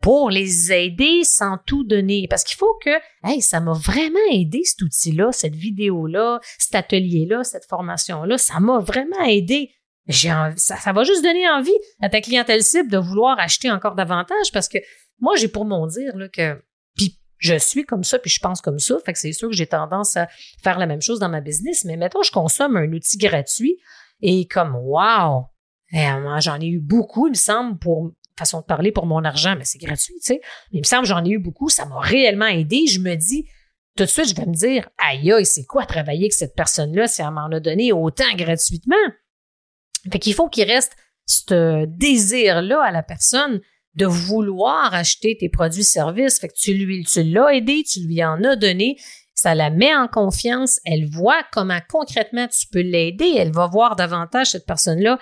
pour 0.02 0.30
les 0.30 0.72
aider 0.72 1.24
sans 1.24 1.58
tout 1.66 1.84
donner. 1.84 2.28
Parce 2.30 2.44
qu'il 2.44 2.58
faut 2.58 2.78
que, 2.84 2.92
hey, 3.24 3.42
ça 3.42 3.60
m'a 3.60 3.74
vraiment 3.74 4.20
aidé 4.32 4.62
cet 4.64 4.82
outil-là, 4.82 5.32
cette 5.32 5.56
vidéo-là, 5.56 6.40
cet 6.60 6.76
atelier-là, 6.76 7.44
cette 7.44 7.66
formation-là, 7.66 8.38
ça 8.38 8.60
m'a 8.60 8.80
vraiment 8.80 9.24
aidé. 9.26 9.72
J'ai 10.08 10.30
ça, 10.58 10.76
ça 10.76 10.92
va 10.92 11.04
juste 11.04 11.24
donner 11.24 11.50
envie 11.50 11.72
à 12.02 12.10
ta 12.10 12.20
clientèle 12.20 12.62
cible 12.62 12.90
de 12.90 12.98
vouloir 12.98 13.40
acheter 13.40 13.72
encore 13.72 13.96
davantage 13.96 14.52
parce 14.52 14.68
que 14.68 14.78
moi, 15.20 15.36
j'ai 15.38 15.48
pour 15.48 15.66
mon 15.66 15.88
dire 15.88 16.16
là, 16.18 16.28
que 16.28 16.62
puis 16.96 17.20
je 17.38 17.56
suis 17.56 17.86
comme 17.86 18.04
ça, 18.04 18.20
puis 18.20 18.30
je 18.30 18.40
pense 18.40 18.62
comme 18.62 18.80
ça. 18.80 18.96
Fait 19.06 19.14
que 19.14 19.20
c'est 19.20 19.32
sûr 19.32 19.50
que 19.50 19.56
j'ai 19.56 19.68
tendance 19.68 20.18
à 20.18 20.28
faire 20.64 20.78
la 20.78 20.86
même 20.86 21.02
chose 21.02 21.20
dans 21.20 21.30
ma 21.30 21.42
business. 21.42 21.86
Mais 21.86 21.96
mettons, 21.96 22.24
je 22.24 22.32
consomme 22.32 22.76
un 22.76 22.92
outil 22.92 23.18
gratuit 23.18 23.78
et 24.22 24.48
comme 24.48 24.76
wow, 24.76 25.46
eh, 25.94 26.08
j'en 26.40 26.60
ai 26.60 26.68
eu 26.68 26.80
beaucoup, 26.80 27.28
il 27.28 27.32
me 27.32 27.36
semble, 27.36 27.78
pour 27.78 28.12
façon 28.38 28.62
de 28.62 28.66
parler 28.66 28.92
pour 28.92 29.06
mon 29.06 29.24
argent, 29.24 29.56
mais 29.58 29.66
c'est 29.66 29.78
gratuit, 29.78 30.16
tu 30.16 30.34
sais. 30.34 30.42
Il 30.72 30.80
me 30.80 30.86
semble 30.86 31.06
j'en 31.06 31.24
ai 31.24 31.30
eu 31.30 31.40
beaucoup, 31.40 31.70
ça 31.70 31.86
m'a 31.86 32.00
réellement 32.00 32.48
aidé. 32.48 32.88
Je 32.88 33.00
me 33.00 33.16
dis, 33.16 33.46
tout 33.96 34.06
de 34.06 34.10
suite, 34.10 34.30
je 34.30 34.36
vais 34.36 34.48
me 34.48 34.56
dire, 34.56 34.90
aïe, 34.98 35.32
aïe, 35.32 35.46
c'est 35.46 35.66
quoi 35.66 35.86
travailler 35.86 36.24
avec 36.24 36.34
cette 36.34 36.56
personne-là 36.56 37.08
si 37.08 37.22
elle 37.22 37.30
m'en 37.32 37.46
a 37.46 37.60
donné 37.60 37.92
autant 37.92 38.34
gratuitement? 38.36 38.96
Fait 40.12 40.20
qu'il 40.20 40.34
faut 40.34 40.50
qu'il 40.50 40.70
reste 40.70 40.96
ce 41.26 41.86
désir-là 41.86 42.82
à 42.84 42.92
la 42.92 43.04
personne 43.04 43.62
de 43.96 44.06
vouloir 44.06 44.94
acheter 44.94 45.38
tes 45.40 45.50
produits-services. 45.50 46.40
Fait 46.40 46.48
que 46.48 46.56
tu 46.56 46.74
lui, 46.74 47.06
tu 47.06 47.24
l'as 47.24 47.54
aidé, 47.54 47.84
tu 47.84 48.02
lui 48.02 48.24
en 48.24 48.44
as 48.44 48.56
donné. 48.56 48.98
Ça 49.36 49.56
la 49.56 49.70
met 49.70 49.96
en 49.96 50.08
confiance. 50.08 50.80
Elle 50.86 51.08
voit 51.10 51.44
comment 51.52 51.80
concrètement 51.90 52.48
tu 52.48 52.68
peux 52.72 52.82
l'aider. 52.82 53.36
Elle 53.38 53.52
va 53.52 53.68
voir 53.68 53.96
davantage 53.96 54.52
cette 54.52 54.66
personne-là. 54.66 55.20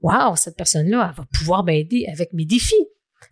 Wow, 0.00 0.36
cette 0.36 0.56
personne-là, 0.56 1.08
elle 1.10 1.16
va 1.16 1.24
pouvoir 1.32 1.64
m'aider 1.64 2.06
avec 2.12 2.32
mes 2.32 2.44
défis. 2.44 2.74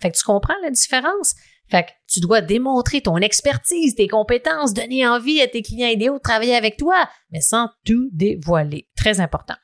Fait 0.00 0.10
que 0.10 0.16
tu 0.16 0.24
comprends 0.24 0.54
la 0.62 0.70
différence? 0.70 1.34
Fait 1.70 1.84
que 1.84 1.90
tu 2.06 2.20
dois 2.20 2.40
démontrer 2.40 3.00
ton 3.00 3.16
expertise, 3.18 3.94
tes 3.94 4.08
compétences, 4.08 4.74
donner 4.74 5.06
envie 5.06 5.40
à 5.40 5.48
tes 5.48 5.62
clients 5.62 5.88
idéaux 5.88 6.16
de 6.16 6.22
travailler 6.22 6.54
avec 6.54 6.76
toi, 6.76 7.08
mais 7.30 7.40
sans 7.40 7.68
tout 7.84 8.08
dévoiler. 8.12 8.88
Très 8.96 9.20
important. 9.20 9.54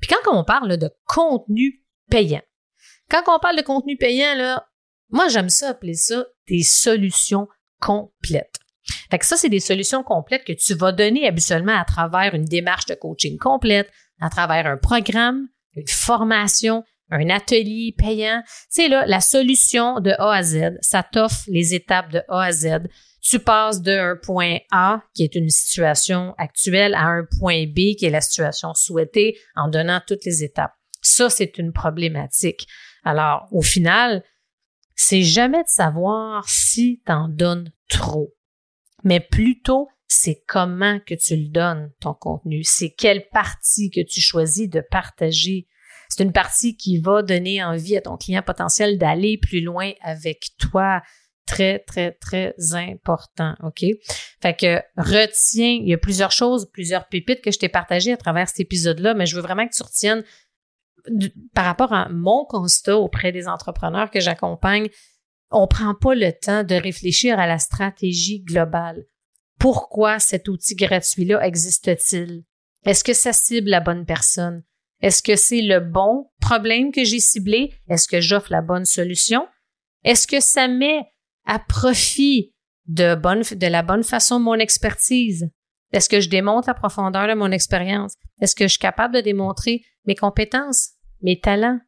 Puis 0.00 0.10
quand 0.10 0.36
on 0.36 0.44
parle 0.44 0.76
de 0.76 0.90
contenu 1.06 1.82
payant, 2.10 2.42
quand 3.10 3.22
on 3.28 3.38
parle 3.38 3.56
de 3.56 3.62
contenu 3.62 3.96
payant, 3.96 4.34
là, 4.34 4.66
moi, 5.10 5.28
j'aime 5.28 5.48
ça 5.48 5.70
appeler 5.70 5.94
ça 5.94 6.26
des 6.48 6.62
solutions 6.62 7.48
complètes. 7.80 8.58
Fait 9.10 9.18
que 9.18 9.26
ça, 9.26 9.36
c'est 9.36 9.48
des 9.48 9.60
solutions 9.60 10.02
complètes 10.02 10.44
que 10.44 10.52
tu 10.52 10.74
vas 10.74 10.92
donner 10.92 11.26
habituellement 11.26 11.78
à 11.78 11.84
travers 11.84 12.34
une 12.34 12.44
démarche 12.44 12.86
de 12.86 12.94
coaching 12.94 13.38
complète, 13.38 13.90
à 14.20 14.30
travers 14.30 14.66
un 14.66 14.76
programme, 14.76 15.48
une 15.74 15.88
formation, 15.88 16.84
un 17.10 17.30
atelier 17.30 17.94
payant. 17.96 18.42
Tu 18.44 18.82
sais, 18.82 18.88
là, 18.88 19.06
la 19.06 19.20
solution 19.20 20.00
de 20.00 20.10
A 20.18 20.34
à 20.34 20.42
Z, 20.42 20.78
ça 20.80 21.02
t'offre 21.02 21.44
les 21.48 21.74
étapes 21.74 22.12
de 22.12 22.22
A 22.28 22.44
à 22.44 22.52
Z. 22.52 22.88
Tu 23.20 23.38
passes 23.38 23.82
d'un 23.82 24.16
point 24.22 24.58
A, 24.70 25.02
qui 25.14 25.24
est 25.24 25.34
une 25.34 25.50
situation 25.50 26.34
actuelle, 26.38 26.94
à 26.94 27.06
un 27.06 27.26
point 27.38 27.66
B, 27.66 27.96
qui 27.98 28.06
est 28.06 28.10
la 28.10 28.20
situation 28.20 28.74
souhaitée, 28.74 29.38
en 29.56 29.68
donnant 29.68 30.00
toutes 30.06 30.24
les 30.24 30.44
étapes. 30.44 30.72
Ça, 31.02 31.30
c'est 31.30 31.58
une 31.58 31.72
problématique. 31.72 32.66
Alors, 33.04 33.48
au 33.52 33.62
final, 33.62 34.22
c'est 34.94 35.22
jamais 35.22 35.62
de 35.62 35.68
savoir 35.68 36.48
si 36.48 37.02
tu 37.06 37.12
en 37.12 37.28
donnes 37.28 37.72
trop, 37.88 38.34
mais 39.04 39.20
plutôt 39.20 39.88
c'est 40.08 40.42
comment 40.46 40.98
que 41.00 41.14
tu 41.14 41.36
le 41.36 41.48
donnes, 41.48 41.92
ton 42.00 42.14
contenu. 42.14 42.64
C'est 42.64 42.90
quelle 42.90 43.28
partie 43.28 43.90
que 43.90 44.00
tu 44.00 44.20
choisis 44.20 44.68
de 44.68 44.82
partager. 44.90 45.68
C'est 46.18 46.24
une 46.24 46.32
partie 46.32 46.76
qui 46.76 46.98
va 46.98 47.22
donner 47.22 47.62
envie 47.62 47.96
à 47.96 48.00
ton 48.00 48.16
client 48.16 48.42
potentiel 48.42 48.98
d'aller 48.98 49.38
plus 49.38 49.60
loin 49.60 49.92
avec 50.00 50.48
toi. 50.58 51.00
Très, 51.46 51.78
très, 51.78 52.10
très 52.10 52.56
important. 52.72 53.54
OK? 53.62 53.84
Fait 54.42 54.56
que 54.56 54.80
retiens, 54.96 55.78
il 55.80 55.88
y 55.88 55.94
a 55.94 55.98
plusieurs 55.98 56.32
choses, 56.32 56.68
plusieurs 56.72 57.06
pépites 57.06 57.40
que 57.40 57.52
je 57.52 57.60
t'ai 57.60 57.68
partagées 57.68 58.12
à 58.12 58.16
travers 58.16 58.48
cet 58.48 58.58
épisode-là, 58.58 59.14
mais 59.14 59.26
je 59.26 59.36
veux 59.36 59.42
vraiment 59.42 59.64
que 59.68 59.72
tu 59.72 59.82
retiennes 59.84 60.24
par 61.54 61.64
rapport 61.64 61.92
à 61.92 62.08
mon 62.08 62.44
constat 62.44 62.98
auprès 62.98 63.30
des 63.30 63.46
entrepreneurs 63.46 64.10
que 64.10 64.18
j'accompagne, 64.18 64.88
on 65.52 65.68
prend 65.68 65.94
pas 65.94 66.16
le 66.16 66.32
temps 66.32 66.64
de 66.64 66.74
réfléchir 66.74 67.38
à 67.38 67.46
la 67.46 67.60
stratégie 67.60 68.40
globale. 68.40 69.04
Pourquoi 69.60 70.18
cet 70.18 70.48
outil 70.48 70.74
gratuit-là 70.74 71.46
existe-t-il? 71.46 72.42
Est-ce 72.84 73.04
que 73.04 73.14
ça 73.14 73.32
cible 73.32 73.70
la 73.70 73.80
bonne 73.80 74.04
personne? 74.04 74.64
Est-ce 75.00 75.22
que 75.22 75.36
c'est 75.36 75.62
le 75.62 75.80
bon 75.80 76.30
problème 76.40 76.90
que 76.90 77.04
j'ai 77.04 77.20
ciblé? 77.20 77.72
Est-ce 77.88 78.08
que 78.08 78.20
j'offre 78.20 78.50
la 78.50 78.62
bonne 78.62 78.84
solution? 78.84 79.46
Est-ce 80.04 80.26
que 80.26 80.40
ça 80.40 80.68
met 80.68 81.04
à 81.44 81.58
profit 81.58 82.52
de, 82.86 83.66
la 83.66 83.82
bonne 83.82 84.02
façon 84.02 84.40
mon 84.40 84.54
expertise? 84.54 85.48
Est-ce 85.92 86.08
que 86.08 86.20
je 86.20 86.28
démontre 86.28 86.68
la 86.68 86.74
profondeur 86.74 87.28
de 87.28 87.34
mon 87.34 87.50
expérience? 87.52 88.14
Est-ce 88.40 88.54
que 88.54 88.64
je 88.64 88.72
suis 88.72 88.78
capable 88.78 89.14
de 89.14 89.20
démontrer 89.20 89.82
mes 90.04 90.14
compétences, 90.14 90.90
mes 91.22 91.40
talents? 91.40 91.80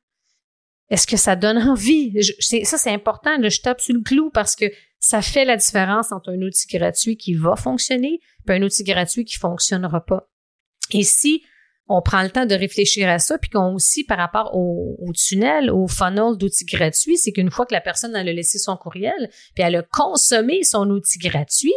Est-ce 0.88 1.06
que 1.06 1.16
ça 1.16 1.36
donne 1.36 1.58
envie? 1.68 2.14
ça, 2.40 2.78
c'est 2.78 2.92
important. 2.92 3.30
je 3.42 3.60
tape 3.60 3.80
sur 3.80 3.94
le 3.94 4.02
clou 4.02 4.30
parce 4.30 4.54
que 4.54 4.66
ça 5.00 5.22
fait 5.22 5.44
la 5.44 5.56
différence 5.56 6.12
entre 6.12 6.30
un 6.30 6.42
outil 6.42 6.66
gratuit 6.68 7.16
qui 7.16 7.34
va 7.34 7.56
fonctionner 7.56 8.20
et 8.48 8.52
un 8.52 8.62
outil 8.62 8.84
gratuit 8.84 9.24
qui 9.24 9.36
fonctionnera 9.36 10.04
pas. 10.04 10.28
Et 10.92 11.04
si 11.04 11.42
on 11.92 12.02
prend 12.02 12.22
le 12.22 12.30
temps 12.30 12.46
de 12.46 12.54
réfléchir 12.54 13.08
à 13.08 13.18
ça, 13.18 13.36
puis 13.36 13.50
qu'on 13.50 13.74
aussi, 13.74 14.04
par 14.04 14.16
rapport 14.16 14.54
au, 14.54 14.96
tunnel, 15.12 15.70
au 15.70 15.88
funnel 15.88 16.36
d'outils 16.36 16.64
gratuits, 16.64 17.16
c'est 17.16 17.32
qu'une 17.32 17.50
fois 17.50 17.66
que 17.66 17.74
la 17.74 17.80
personne 17.80 18.14
a 18.14 18.22
laissé 18.22 18.58
son 18.58 18.76
courriel, 18.76 19.28
puis 19.56 19.64
elle 19.64 19.74
a 19.74 19.82
consommé 19.82 20.62
son 20.62 20.88
outil 20.88 21.18
gratuit, 21.18 21.74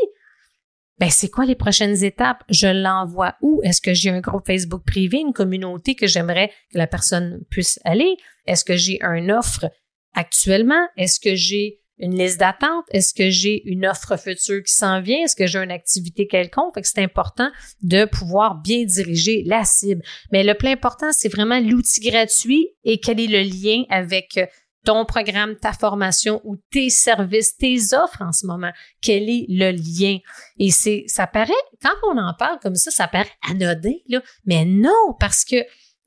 ben 1.00 1.10
c'est 1.10 1.30
quoi 1.30 1.46
les 1.46 1.56
prochaines 1.56 2.04
étapes? 2.04 2.44
Je 2.48 2.68
l'envoie 2.68 3.34
où? 3.42 3.62
Est-ce 3.64 3.82
que 3.82 3.96
j'ai 3.96 4.12
un 4.12 4.20
groupe 4.20 4.46
Facebook 4.46 4.84
privé, 4.86 5.18
une 5.18 5.34
communauté 5.34 5.96
que 5.96 6.06
j'aimerais 6.06 6.50
que 6.72 6.78
la 6.78 6.86
personne 6.86 7.42
puisse 7.50 7.80
aller? 7.84 8.16
Est-ce 8.46 8.64
que 8.64 8.78
j'ai 8.78 9.00
une 9.02 9.32
offre 9.32 9.66
actuellement? 10.14 10.88
Est-ce 10.96 11.20
que 11.20 11.34
j'ai 11.34 11.82
une 11.98 12.18
liste 12.18 12.40
d'attente? 12.40 12.86
Est-ce 12.90 13.14
que 13.14 13.30
j'ai 13.30 13.62
une 13.66 13.86
offre 13.86 14.18
future 14.18 14.62
qui 14.64 14.74
s'en 14.74 15.02
vient? 15.02 15.24
Est-ce 15.24 15.36
que 15.36 15.48
j'ai 15.48 15.60
une 15.60 15.72
activité 15.72 16.28
quelconque? 16.28 16.78
C'est 16.84 17.04
important 17.04 17.50
de 17.82 18.06
pouvoir 18.06 18.56
bien 18.56 18.84
diriger 18.84 19.44
la 19.46 19.64
cible. 19.64 20.02
Mais 20.32 20.44
le 20.44 20.56
plus 20.56 20.70
important, 20.70 21.12
c'est 21.12 21.30
vraiment 21.30 21.60
l'outil 21.60 22.02
gratuit 22.02 22.70
et 22.84 23.00
quel 23.00 23.20
est 23.20 23.28
le 23.28 23.42
lien 23.42 23.84
avec 23.90 24.40
ton 24.84 25.06
programme, 25.06 25.56
ta 25.56 25.72
formation 25.72 26.42
ou 26.44 26.58
tes 26.72 26.90
services, 26.90 27.56
tes 27.56 27.94
offres 27.94 28.22
en 28.22 28.32
ce 28.32 28.46
moment. 28.46 28.72
Quel 29.02 29.30
est 29.30 29.46
le 29.48 29.72
lien? 29.72 30.18
Et 30.60 30.72
c'est, 30.72 31.06
ça 31.08 31.26
paraît, 31.26 31.54
quand 31.82 31.96
on 32.12 32.18
en 32.18 32.34
parle 32.38 32.60
comme 32.60 32.76
ça, 32.76 32.92
ça 32.92 33.08
paraît 33.08 33.32
anodin, 33.50 33.94
là, 34.10 34.22
mais 34.46 34.66
non, 34.66 35.16
parce 35.20 35.46
que 35.46 35.56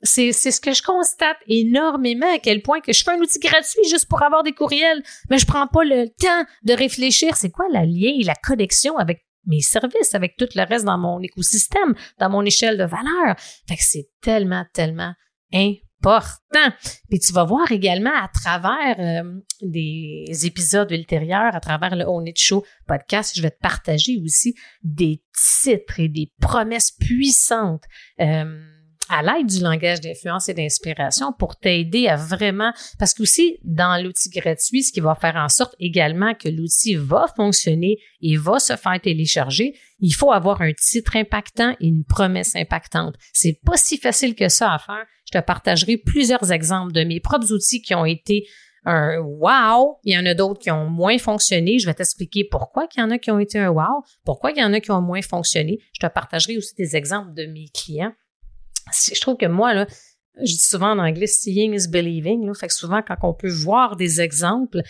c'est, 0.01 0.31
c'est 0.31 0.51
ce 0.51 0.61
que 0.61 0.73
je 0.73 0.83
constate 0.83 1.37
énormément 1.47 2.31
à 2.33 2.39
quel 2.39 2.61
point 2.61 2.81
que 2.81 2.93
je 2.93 3.03
fais 3.03 3.11
un 3.11 3.19
outil 3.19 3.39
gratuit 3.39 3.87
juste 3.89 4.07
pour 4.07 4.21
avoir 4.21 4.43
des 4.43 4.53
courriels, 4.53 5.03
mais 5.29 5.37
je 5.37 5.45
prends 5.45 5.67
pas 5.67 5.83
le 5.83 6.07
temps 6.09 6.45
de 6.63 6.73
réfléchir. 6.73 7.35
C'est 7.35 7.51
quoi 7.51 7.65
la 7.71 7.85
lien 7.85 8.13
et 8.19 8.23
la 8.23 8.35
connexion 8.35 8.97
avec 8.97 9.25
mes 9.45 9.61
services, 9.61 10.13
avec 10.13 10.35
tout 10.37 10.47
le 10.55 10.63
reste 10.63 10.85
dans 10.85 10.97
mon 10.97 11.19
écosystème, 11.21 11.95
dans 12.19 12.29
mon 12.29 12.43
échelle 12.45 12.77
de 12.77 12.83
valeur? 12.83 13.35
Fait 13.67 13.75
que 13.75 13.83
c'est 13.83 14.09
tellement, 14.21 14.65
tellement 14.73 15.13
important. 15.53 16.75
Puis 17.09 17.19
tu 17.19 17.33
vas 17.33 17.43
voir 17.43 17.71
également 17.71 18.13
à 18.13 18.27
travers 18.27 18.99
euh, 18.99 19.39
des 19.61 20.45
épisodes 20.45 20.91
ultérieurs, 20.91 21.55
à 21.55 21.59
travers 21.59 21.95
le 21.95 22.07
On 22.07 22.23
It 22.23 22.37
Show 22.37 22.63
podcast, 22.87 23.33
je 23.35 23.41
vais 23.41 23.49
te 23.49 23.59
partager 23.59 24.19
aussi 24.23 24.53
des 24.83 25.23
titres 25.63 25.99
et 25.99 26.07
des 26.07 26.31
promesses 26.39 26.91
puissantes. 26.91 27.83
Euh, 28.19 28.76
à 29.09 29.21
l'aide 29.21 29.47
du 29.47 29.61
langage 29.61 30.01
d'influence 30.01 30.49
et 30.49 30.53
d'inspiration 30.53 31.33
pour 31.33 31.57
t'aider 31.57 32.07
à 32.07 32.15
vraiment, 32.15 32.71
parce 32.99 33.13
que 33.13 33.23
aussi 33.23 33.57
dans 33.63 34.01
l'outil 34.01 34.29
gratuit, 34.29 34.83
ce 34.83 34.91
qui 34.91 34.99
va 34.99 35.15
faire 35.15 35.35
en 35.35 35.49
sorte 35.49 35.75
également 35.79 36.33
que 36.33 36.49
l'outil 36.49 36.95
va 36.95 37.25
fonctionner 37.35 37.97
et 38.21 38.37
va 38.37 38.59
se 38.59 38.75
faire 38.75 38.99
télécharger, 39.01 39.73
il 39.99 40.13
faut 40.13 40.31
avoir 40.31 40.61
un 40.61 40.73
titre 40.73 41.15
impactant 41.15 41.75
et 41.79 41.87
une 41.87 42.03
promesse 42.03 42.55
impactante. 42.55 43.15
C'est 43.33 43.59
pas 43.65 43.77
si 43.77 43.97
facile 43.97 44.35
que 44.35 44.49
ça 44.49 44.73
à 44.73 44.79
faire. 44.79 45.05
Je 45.25 45.37
te 45.37 45.43
partagerai 45.43 45.97
plusieurs 45.97 46.51
exemples 46.51 46.93
de 46.93 47.03
mes 47.03 47.19
propres 47.19 47.51
outils 47.51 47.81
qui 47.81 47.95
ont 47.95 48.05
été 48.05 48.45
un 48.85 49.19
wow. 49.19 49.97
Il 50.03 50.13
y 50.13 50.17
en 50.17 50.25
a 50.25 50.33
d'autres 50.33 50.61
qui 50.61 50.71
ont 50.71 50.89
moins 50.89 51.17
fonctionné. 51.17 51.79
Je 51.79 51.85
vais 51.85 51.93
t'expliquer 51.93 52.47
pourquoi 52.49 52.87
il 52.95 52.99
y 52.99 53.03
en 53.03 53.11
a 53.11 53.17
qui 53.17 53.31
ont 53.31 53.39
été 53.39 53.59
un 53.59 53.69
wow, 53.69 54.03
pourquoi 54.23 54.51
il 54.51 54.57
y 54.57 54.63
en 54.63 54.73
a 54.73 54.79
qui 54.79 54.91
ont 54.91 55.01
moins 55.01 55.21
fonctionné. 55.21 55.79
Je 55.93 56.05
te 56.05 56.11
partagerai 56.11 56.57
aussi 56.57 56.73
des 56.75 56.95
exemples 56.95 57.33
de 57.33 57.45
mes 57.45 57.67
clients 57.73 58.13
je 58.91 59.19
trouve 59.19 59.37
que 59.37 59.45
moi, 59.45 59.73
là, 59.73 59.87
je 60.39 60.51
dis 60.51 60.59
souvent 60.59 60.91
en 60.91 60.99
anglais, 60.99 61.27
seeing 61.27 61.73
is 61.73 61.87
believing. 61.87 62.45
Là, 62.45 62.53
fait 62.53 62.67
que 62.67 62.73
souvent, 62.73 63.01
quand 63.01 63.17
on 63.23 63.33
peut 63.33 63.49
voir 63.49 63.95
des 63.95 64.21
exemples, 64.21 64.81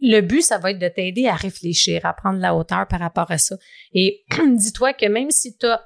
le 0.00 0.20
but, 0.20 0.42
ça 0.42 0.58
va 0.58 0.70
être 0.70 0.78
de 0.78 0.88
t'aider 0.88 1.26
à 1.26 1.34
réfléchir, 1.34 2.04
à 2.04 2.12
prendre 2.12 2.38
la 2.38 2.54
hauteur 2.54 2.86
par 2.88 3.00
rapport 3.00 3.30
à 3.30 3.38
ça. 3.38 3.56
Et 3.92 4.24
dis-toi 4.46 4.92
que 4.92 5.06
même 5.06 5.30
si 5.30 5.56
tu 5.56 5.66
as 5.66 5.84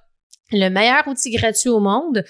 le 0.51 0.69
meilleur 0.69 1.07
outil 1.09 1.31
gratuit 1.31 1.71
au 1.71 1.81
monde, 1.81 2.25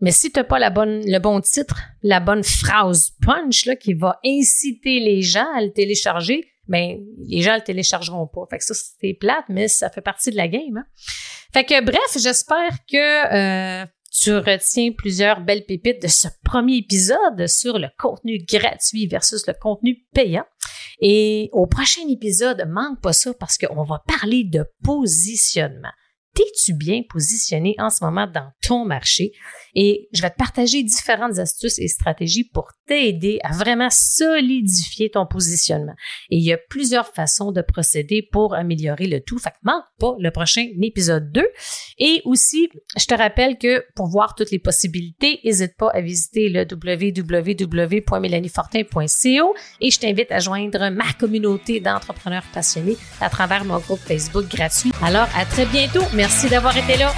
mais 0.00 0.10
si 0.10 0.30
tu 0.30 0.38
n'as 0.38 0.44
pas 0.44 0.58
la 0.58 0.68
bonne, 0.68 1.00
le 1.06 1.18
bon 1.18 1.40
titre, 1.40 1.80
la 2.02 2.20
bonne 2.20 2.44
phrase 2.44 3.12
punch 3.24 3.64
là, 3.64 3.76
qui 3.76 3.94
va 3.94 4.20
inciter 4.24 5.00
les 5.00 5.22
gens 5.22 5.46
à 5.54 5.62
le 5.62 5.72
télécharger, 5.72 6.44
ben 6.68 6.98
les 7.26 7.40
gens 7.40 7.54
le 7.54 7.62
téléchargeront 7.62 8.26
pas. 8.26 8.42
Fait 8.50 8.58
que 8.58 8.64
ça, 8.64 8.74
c'est 8.74 9.14
plate, 9.14 9.44
mais 9.48 9.68
ça 9.68 9.88
fait 9.88 10.02
partie 10.02 10.30
de 10.30 10.36
la 10.36 10.48
game. 10.48 10.76
Hein? 10.76 10.84
Fait 11.54 11.64
que 11.64 11.82
bref, 11.82 12.22
j'espère 12.22 12.72
que 12.90 13.82
euh, 13.82 13.86
tu 14.18 14.34
retiens 14.34 14.92
plusieurs 14.92 15.40
belles 15.40 15.64
pépites 15.66 16.02
de 16.02 16.08
ce 16.08 16.28
premier 16.42 16.76
épisode 16.76 17.46
sur 17.46 17.78
le 17.78 17.88
contenu 17.98 18.38
gratuit 18.38 19.06
versus 19.06 19.46
le 19.46 19.54
contenu 19.60 20.06
payant. 20.14 20.46
Et 21.00 21.50
au 21.52 21.66
prochain 21.66 22.08
épisode, 22.08 22.66
manque 22.68 23.00
pas 23.02 23.12
ça 23.12 23.34
parce 23.34 23.58
qu'on 23.58 23.84
va 23.84 24.02
parler 24.06 24.44
de 24.44 24.64
positionnement. 24.82 25.92
T'es-tu 26.36 26.74
bien 26.74 27.02
positionné 27.08 27.74
en 27.78 27.88
ce 27.88 28.04
moment 28.04 28.26
dans 28.26 28.52
ton 28.60 28.84
marché? 28.84 29.32
Et 29.74 30.10
je 30.12 30.20
vais 30.20 30.28
te 30.28 30.36
partager 30.36 30.82
différentes 30.82 31.38
astuces 31.38 31.78
et 31.78 31.88
stratégies 31.88 32.44
pour 32.44 32.68
t'aider 32.86 33.38
à 33.42 33.52
vraiment 33.52 33.88
solidifier 33.90 35.08
ton 35.10 35.24
positionnement. 35.26 35.94
Et 36.30 36.36
il 36.36 36.44
y 36.44 36.52
a 36.52 36.58
plusieurs 36.58 37.08
façons 37.08 37.52
de 37.52 37.62
procéder 37.62 38.20
pour 38.30 38.54
améliorer 38.54 39.06
le 39.06 39.20
tout. 39.20 39.38
Fait 39.38 39.48
que 39.50 39.56
manque 39.62 39.86
pas 39.98 40.14
le 40.18 40.30
prochain 40.30 40.66
épisode 40.82 41.32
2. 41.32 41.42
Et 41.98 42.20
aussi, 42.26 42.68
je 42.98 43.06
te 43.06 43.14
rappelle 43.14 43.56
que 43.56 43.82
pour 43.94 44.08
voir 44.08 44.34
toutes 44.34 44.50
les 44.50 44.58
possibilités, 44.58 45.40
n'hésite 45.42 45.74
pas 45.78 45.88
à 45.90 46.02
visiter 46.02 46.50
le 46.50 46.66
www.mélaniefortin.co 46.70 49.54
et 49.80 49.90
je 49.90 49.98
t'invite 49.98 50.30
à 50.32 50.40
joindre 50.40 50.90
ma 50.90 51.10
communauté 51.14 51.80
d'entrepreneurs 51.80 52.44
passionnés 52.52 52.98
à 53.22 53.30
travers 53.30 53.64
mon 53.64 53.78
groupe 53.78 54.00
Facebook 54.00 54.46
gratuit. 54.48 54.92
Alors, 55.02 55.28
à 55.34 55.46
très 55.46 55.64
bientôt. 55.64 56.02
Merci 56.28 56.48
d'avoir 56.48 56.76
été 56.76 56.96
là. 56.96 57.14